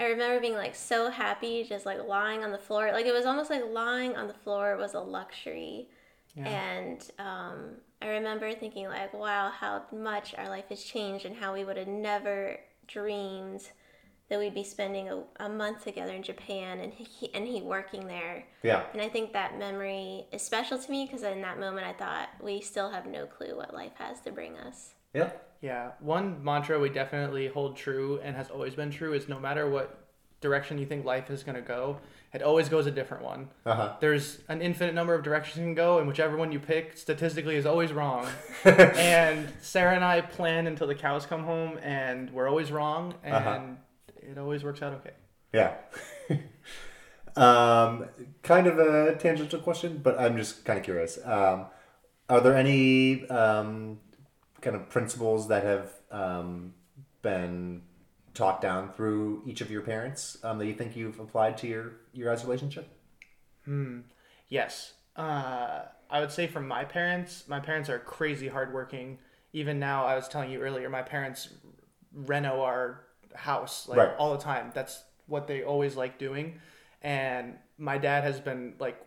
[0.00, 2.90] I remember being like so happy, just like lying on the floor.
[2.92, 5.88] Like it was almost like lying on the floor was a luxury.
[6.34, 6.48] Yeah.
[6.48, 7.58] And um,
[8.00, 11.76] I remember thinking like, wow, how much our life has changed, and how we would
[11.76, 13.70] have never dreamed
[14.30, 18.06] that we'd be spending a, a month together in Japan, and he and he working
[18.06, 18.44] there.
[18.62, 18.84] Yeah.
[18.94, 22.30] And I think that memory is special to me because in that moment I thought
[22.40, 24.94] we still have no clue what life has to bring us.
[25.12, 25.30] Yeah.
[25.60, 29.68] Yeah, one mantra we definitely hold true and has always been true is no matter
[29.68, 29.96] what
[30.40, 31.98] direction you think life is going to go,
[32.32, 33.48] it always goes a different one.
[33.66, 33.92] Uh huh.
[34.00, 37.56] There's an infinite number of directions you can go, and whichever one you pick statistically
[37.56, 38.26] is always wrong.
[38.64, 43.34] and Sarah and I plan until the cows come home, and we're always wrong, and
[43.34, 43.60] Uh-huh.
[44.16, 45.10] it always works out okay.
[45.52, 45.74] Yeah.
[47.36, 48.06] um,
[48.42, 51.18] kind of a tangential question, but I'm just kind of curious.
[51.24, 51.66] Um,
[52.28, 53.98] are there any um,
[54.60, 56.74] kind of principles that have um,
[57.22, 57.82] been
[58.34, 61.92] taught down through each of your parents um, that you think you've applied to your
[62.12, 62.88] your guys' relationship?
[63.64, 64.00] Hmm.
[64.48, 64.94] Yes.
[65.16, 69.18] Uh, I would say from my parents, my parents are crazy hardworking.
[69.52, 71.48] Even now, I was telling you earlier, my parents
[72.12, 73.02] reno our
[73.34, 74.16] house like Right.
[74.18, 74.70] all the time.
[74.74, 76.60] That's what they always like doing.
[77.02, 79.00] And my dad has been like,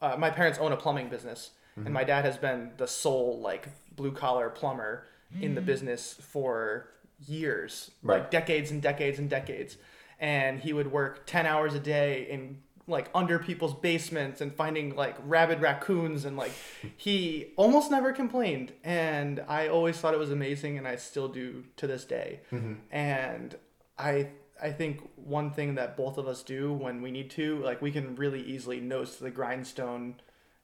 [0.00, 3.66] uh, my parents own a plumbing business, and my dad has been the sole like
[3.96, 5.06] blue collar plumber
[5.40, 5.66] in the hmm.
[5.66, 6.88] business for
[7.26, 8.20] years, Right.
[8.20, 9.78] like decades and decades and decades.
[10.20, 14.94] And he would work ten hours a day in like under people's basements and finding
[14.96, 16.52] like rabid raccoons and like
[16.96, 21.64] he almost never complained and i always thought it was amazing and i still do
[21.76, 22.74] to this day mm-hmm.
[22.90, 23.56] and
[23.98, 24.28] i
[24.60, 27.92] i think one thing that both of us do when we need to like we
[27.92, 30.16] can really easily nose to the grindstone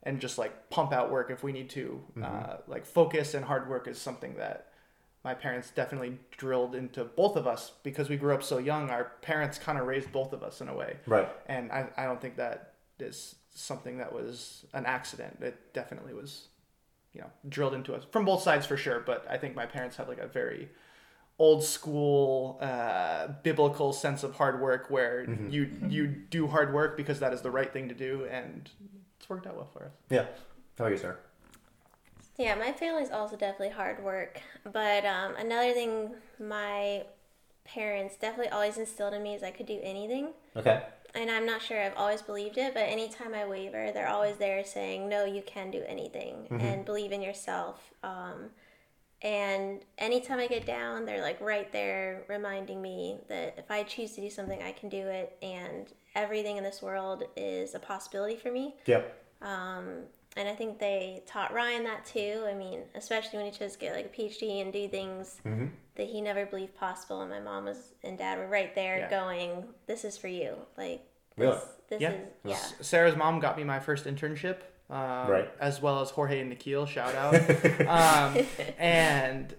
[0.09, 1.85] and just like pump out work if we need to
[2.23, 4.59] uh, like focus and hard work is something that
[5.25, 9.05] my parents definitely drilled into both of us because we grew up so young our
[9.23, 11.29] parents kind of raised both of us in a way Right.
[11.47, 15.39] and I, I don't think that is something that was an accident.
[15.41, 16.49] It definitely was,
[17.13, 19.01] you know, drilled into us from both sides for sure.
[19.01, 20.69] But I think my parents have like a very
[21.41, 27.19] old school uh, biblical sense of hard work where you you do hard work because
[27.21, 28.71] that is the right thing to do, and
[29.29, 29.93] it's worked out well for us.
[30.11, 30.27] Yeah.
[30.79, 31.19] How about you, sir?
[32.39, 34.41] Yeah, my family's also definitely hard work.
[34.65, 37.05] But um, another thing my
[37.65, 40.29] parents definitely always instilled in me is I could do anything.
[40.57, 40.83] Okay.
[41.15, 44.65] And I'm not sure I've always believed it, but anytime I waver, they're always there
[44.65, 47.93] saying, no, you can do anything and believe in yourself.
[48.03, 48.51] Um,
[49.23, 54.13] and anytime I get down, they're like right there reminding me that if I choose
[54.13, 55.37] to do something, I can do it.
[55.43, 58.77] And everything in this world is a possibility for me.
[58.87, 59.25] Yep.
[59.43, 60.03] Um,
[60.37, 62.45] and I think they taught Ryan that too.
[62.49, 65.41] I mean, especially when he chose to get like a PhD and do things
[65.97, 67.23] that he never believed possible.
[67.23, 69.11] And my mom was and dad were right there Yeah.
[69.11, 71.03] going, "This is for you." Like,
[71.37, 71.55] Really?
[71.57, 72.11] this, this Yeah.
[72.13, 72.57] is yeah.
[72.81, 74.59] Sarah's mom got me my first internship,
[74.91, 75.51] um, Right.
[75.61, 77.35] As well as Jorge and Nikhil, shout out.
[77.87, 78.47] um,
[78.79, 79.55] and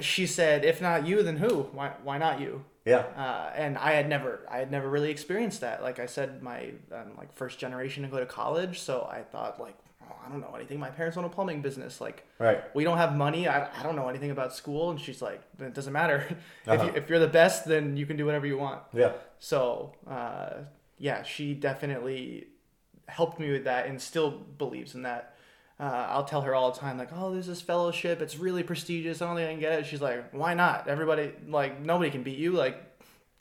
[0.00, 1.62] she said, "If not you, then who?
[1.72, 1.92] Why?
[2.02, 2.98] Why not you?" Yeah.
[3.16, 5.82] uh, and I had never I had never really experienced that.
[5.82, 9.58] Like I said, my um, like first generation to go to college, so I thought
[9.60, 10.78] like oh, I don't know anything.
[10.80, 12.00] My parents own a plumbing business.
[12.00, 12.62] Like Right.
[12.74, 13.48] we don't have money.
[13.48, 14.90] I, I don't know anything about school.
[14.90, 16.26] And she's like, it doesn't matter.
[16.66, 16.84] if Uh-huh.
[16.84, 18.80] you if you're the best, then you can do whatever you want.
[18.92, 19.12] Yeah.
[19.38, 20.50] So uh,
[20.98, 22.48] yeah, she definitely
[23.06, 25.34] helped me with that and still believes in that.
[25.80, 28.22] Uh, I'll tell her all the time, like, oh, there's this fellowship.
[28.22, 29.20] It's really prestigious.
[29.20, 29.86] I don't think I can get it.
[29.86, 30.86] She's like, why not?
[30.86, 32.52] Everybody, like, nobody can beat you.
[32.52, 32.76] Like,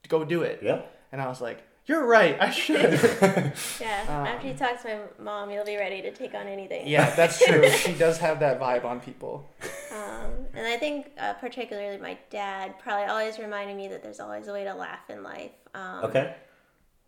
[0.07, 0.59] go do it.
[0.64, 0.82] Yeah.
[1.11, 2.36] And I was like, you're right.
[2.41, 2.99] I should.
[3.80, 4.03] Yeah.
[4.09, 4.88] Um, After you talk to
[5.20, 6.88] my mom, you'll be ready to take on anything.
[6.88, 7.70] yeah, that's true.
[7.70, 9.49] She does have that vibe on people.
[9.91, 14.47] Um, and I think uh, particularly my dad probably always reminded me that there's always
[14.47, 15.51] a way to laugh in life.
[15.76, 16.36] Um, Okay.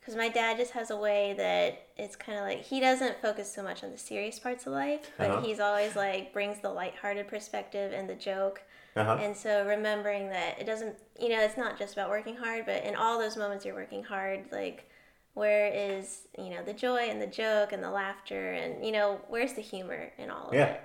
[0.05, 3.51] Because my dad just has a way that it's kind of like he doesn't focus
[3.51, 5.41] so much on the serious parts of life, but Uh-huh.
[5.41, 8.61] he's always like brings the lighthearted perspective and the joke.
[8.95, 9.17] Uh huh.
[9.19, 12.83] And so remembering that it doesn't, you know, it's not just about working hard, but
[12.83, 14.87] in all those moments you're working hard, like
[15.33, 19.19] where is, you know, the joy and the joke and the laughter and, you know,
[19.27, 20.65] where's the humor in all of Yeah.
[20.65, 20.81] it?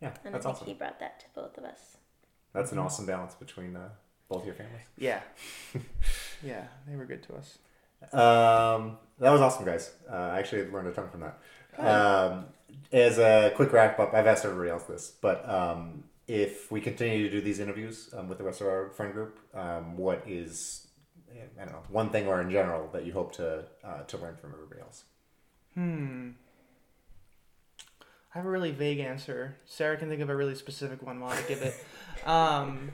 [0.00, 0.12] Yeah.
[0.24, 0.66] And That's I think awesome.
[0.68, 1.96] he brought that to both of us.
[2.52, 3.88] That's an awesome balance between uh,
[4.28, 4.86] both your families.
[4.96, 5.20] Yeah.
[6.44, 7.58] Yeah, they were good to us.
[8.12, 9.92] Um, that was awesome, guys.
[10.10, 11.38] Uh, I actually learned a ton from that.
[11.78, 12.46] Um,
[12.92, 17.22] as a quick wrap up, I've asked everybody else this, but um, if we continue
[17.24, 20.86] to do these interviews um, with the rest of our friend group, um, what is
[21.60, 24.36] I don't know one thing or in general that you hope to uh, to learn
[24.36, 25.04] from everybody else?
[25.74, 26.30] Hmm.
[28.34, 29.56] I have a really vague answer.
[29.66, 31.74] Sarah can think of a really specific one while I give it.
[32.26, 32.92] um,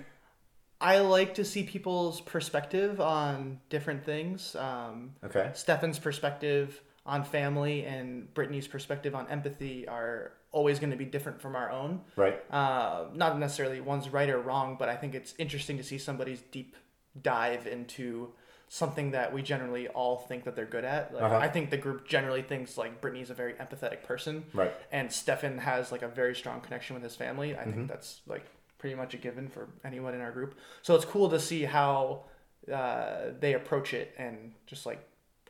[0.80, 4.54] I like to see people's perspective on different things.
[4.56, 5.50] Um, Okay.
[5.54, 11.40] Stefan's perspective on family and Brittany's perspective on empathy are always going to be different
[11.40, 12.00] from our own.
[12.16, 12.38] Right.
[12.52, 16.42] Uh, not necessarily one's right or wrong, but I think it's interesting to see somebody's
[16.52, 16.76] deep
[17.20, 18.32] dive into
[18.68, 21.12] something that we generally all think that they're good at.
[21.12, 21.36] Like, Uh-huh.
[21.38, 24.72] I think the group generally thinks like Brittany's a very empathetic person, Right.
[24.92, 27.56] and Stefan has like a very strong connection with his family.
[27.56, 27.72] I Mm-hmm.
[27.72, 28.44] think that's like
[28.78, 30.56] pretty much a given for anyone in our group.
[30.82, 32.24] So it's cool to see how
[32.72, 35.04] uh, they approach it and just like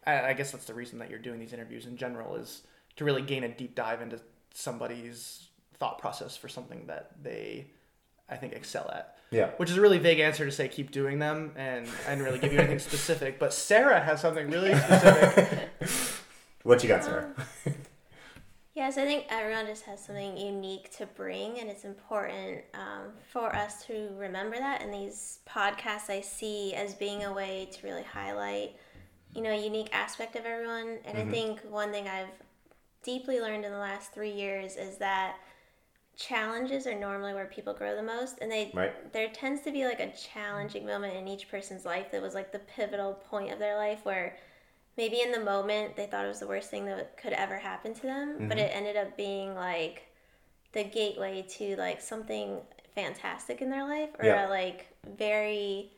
[0.06, 2.62] I, I guess that's the reason that you're doing these interviews in general is
[2.96, 4.20] to really gain a deep dive into
[4.54, 5.48] somebody's
[5.78, 7.66] thought process for something that they
[8.28, 9.16] I think excel at.
[9.30, 9.50] Yeah.
[9.58, 12.38] Which is a really vague answer to say keep doing them and I didn't really
[12.38, 13.38] give you anything specific.
[13.38, 15.68] But Sarah has something really specific.
[16.64, 17.32] What you got, Sarah?
[18.78, 23.52] Yes, I think everyone just has something unique to bring, and it's important um, for
[23.52, 24.82] us to remember that.
[24.82, 28.76] And these podcasts I see as being a way to really highlight,
[29.34, 30.98] you know, a unique aspect of everyone.
[31.06, 32.30] And I think one thing I've
[33.02, 35.38] deeply learned in the last three years is that
[36.14, 39.12] challenges are normally where people grow the most, and they Right.
[39.12, 42.52] there tends to be like a challenging moment in each person's life that was like
[42.52, 44.36] the pivotal point of their life where
[44.98, 47.94] maybe in the moment they thought it was the worst thing that could ever happen
[47.94, 48.60] to them, but Mhm.
[48.64, 50.02] it ended up being like
[50.72, 52.60] the gateway to like something
[52.94, 54.46] fantastic in their life or Yeah.
[54.46, 55.92] a like very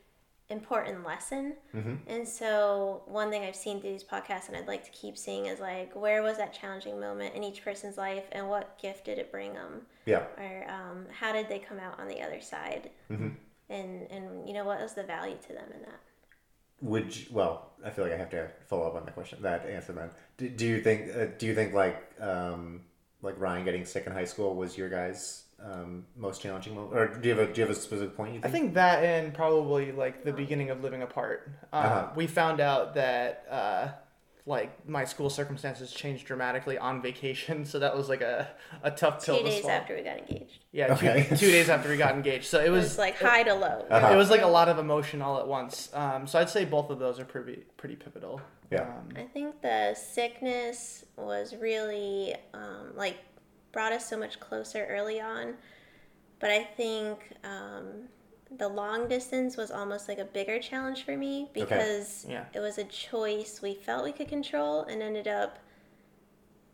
[0.49, 1.57] important lesson.
[1.71, 5.17] hmm And so, one thing I've seen through these podcasts, and I'd like to keep
[5.17, 9.05] seeing, is like, where was that challenging moment in each person's life, and what gift
[9.05, 10.25] did it bring them, Yeah.
[10.37, 13.29] or um, how did they come out on the other side, hmm
[13.69, 16.01] and and you know what was the value to them in that.
[16.81, 19.65] Would you, well, I feel like I have to follow up on that question, that
[19.67, 20.09] answer then.
[20.37, 22.81] Do, do you think, uh, do you think like, um,
[23.21, 27.07] like Ryan getting sick in high school was your guys' um, most challenging moment, or
[27.07, 28.33] do you have a do you have a specific point?
[28.33, 28.53] You I think?
[28.53, 31.51] think that and probably like the beginning of living apart.
[31.71, 32.09] Um, Uh-huh.
[32.15, 33.87] We found out that uh,
[34.45, 38.49] like my school circumstances changed dramatically on vacation, so that was like a,
[38.83, 39.75] a tough pill Two to days swallow.
[39.77, 41.27] after we got engaged, Yeah, Okay.
[41.29, 42.45] two, two days after we got engaged.
[42.45, 43.85] So it it was, was like high to low.
[43.89, 44.13] Uh-huh.
[44.13, 45.89] it was like a lot of emotion all at once.
[45.93, 48.41] Um, so I'd say both of those are pretty pretty pivotal.
[48.71, 48.81] Yeah.
[48.83, 53.17] Um, I think the sickness was really um, like
[53.73, 55.53] brought us so much closer early on,
[56.39, 58.07] but I think um,
[58.57, 62.45] the long distance was almost like a bigger challenge for me because Yeah.
[62.53, 65.57] it was a choice we felt we could control and ended up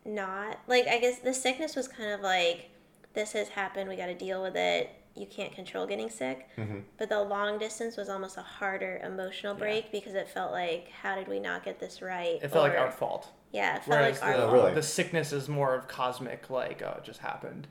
[0.06, 0.60] not.
[0.68, 2.70] Like I guess the sickness was kind of like
[3.14, 4.90] this has happened, we got to deal with it.
[5.16, 6.48] You can't control getting sick.
[6.58, 6.84] Mhm.
[6.98, 9.60] But the long distance was almost a harder emotional Yeah.
[9.60, 12.40] break because it felt like, how did we not get this right?
[12.42, 13.30] it felt like our fault.
[13.52, 14.54] Yeah, it felt Whereas like our the, fault.
[14.54, 14.74] really?
[14.76, 17.68] the sickness is more of cosmic, like oh, it just happened.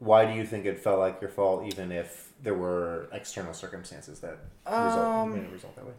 [0.00, 4.20] Why do you think it felt like your fault, even if there were external circumstances
[4.20, 4.38] that
[4.82, 5.92] result, Um, made it result that way?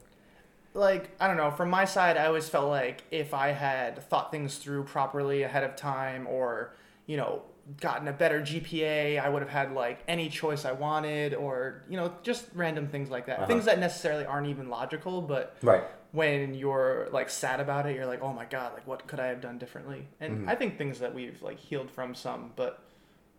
[0.74, 4.32] like I don't know, from my side, I always felt like if I had thought
[4.32, 6.74] things through properly ahead of time, or
[7.06, 7.44] you know,
[7.80, 11.98] gotten a better GPA, I would have had like any choice I wanted, or you
[11.98, 13.38] know, just random things like that.
[13.40, 13.48] Uh-huh.
[13.48, 15.84] Things that necessarily aren't even logical, but Right.
[16.12, 19.28] when you're like sad about it, you're like, oh my god, like what could I
[19.28, 20.08] have done differently?
[20.20, 20.50] And Mhm.
[20.50, 22.82] I think things that we've like healed from some, but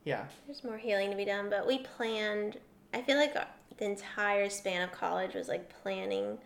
[0.05, 2.59] yeah, There's more healing to be done, but we planned.
[2.93, 6.39] I feel like the entire span of college was like planning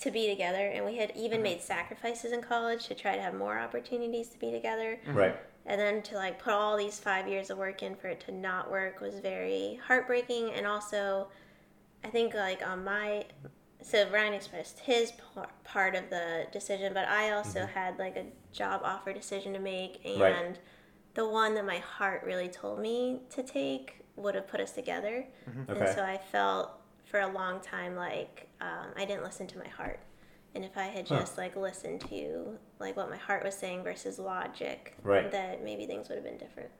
[0.00, 1.50] to be together, and we had even uh-huh.
[1.50, 4.98] made sacrifices in college to try to have more opportunities to be together.
[5.06, 5.16] Mm-hmm.
[5.16, 5.36] Right.
[5.66, 8.32] And then to like put all these five years of work in for it to
[8.32, 11.28] not work was very heartbreaking, and also,
[12.04, 13.24] I think like on my
[13.82, 17.72] so Ryan expressed his par- part of the decision, but I also mm-hmm.
[17.72, 20.58] had like a job offer decision to make, and Right.
[21.14, 25.24] The one that my heart really told me to take would have put us together.
[25.68, 25.80] Okay.
[25.86, 26.72] And so I felt
[27.04, 30.00] for a long time like um, I didn't listen to my heart.
[30.54, 31.20] And if I had Huh.
[31.20, 35.30] just like listened to like what my heart was saying versus logic, Right.
[35.30, 36.70] that maybe things would have been different.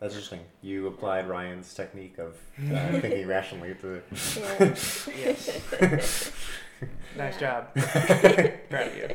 [0.00, 0.40] That's interesting.
[0.62, 2.36] You applied Ryan's technique of
[2.72, 4.02] uh, thinking rationally to.
[4.36, 4.58] Yeah.
[5.16, 6.30] yes,
[7.16, 9.08] nice job, proud of you.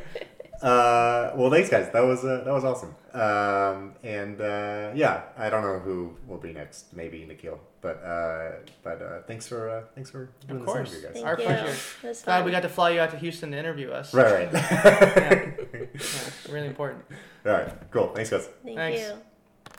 [0.62, 1.90] Uh, well, thanks, guys.
[1.92, 2.94] That was uh, that was awesome.
[3.12, 6.92] Um, and uh, yeah, I don't know who will be next.
[6.94, 7.58] Maybe Nikhil.
[7.80, 8.52] But uh,
[8.82, 10.88] but uh, thanks for uh, thanks for doing Of this course.
[10.92, 11.12] interview, guys.
[11.14, 11.44] Thank Our you.
[11.44, 11.76] pleasure.
[12.02, 12.44] Glad fun.
[12.44, 14.14] we got to fly you out to Houston to interview us.
[14.14, 14.52] Right, right.
[15.74, 17.04] Yeah, really important.
[17.46, 18.08] All right, cool.
[18.14, 18.48] Thanks, guys.
[18.64, 19.00] Thank Thanks.
[19.00, 19.14] you.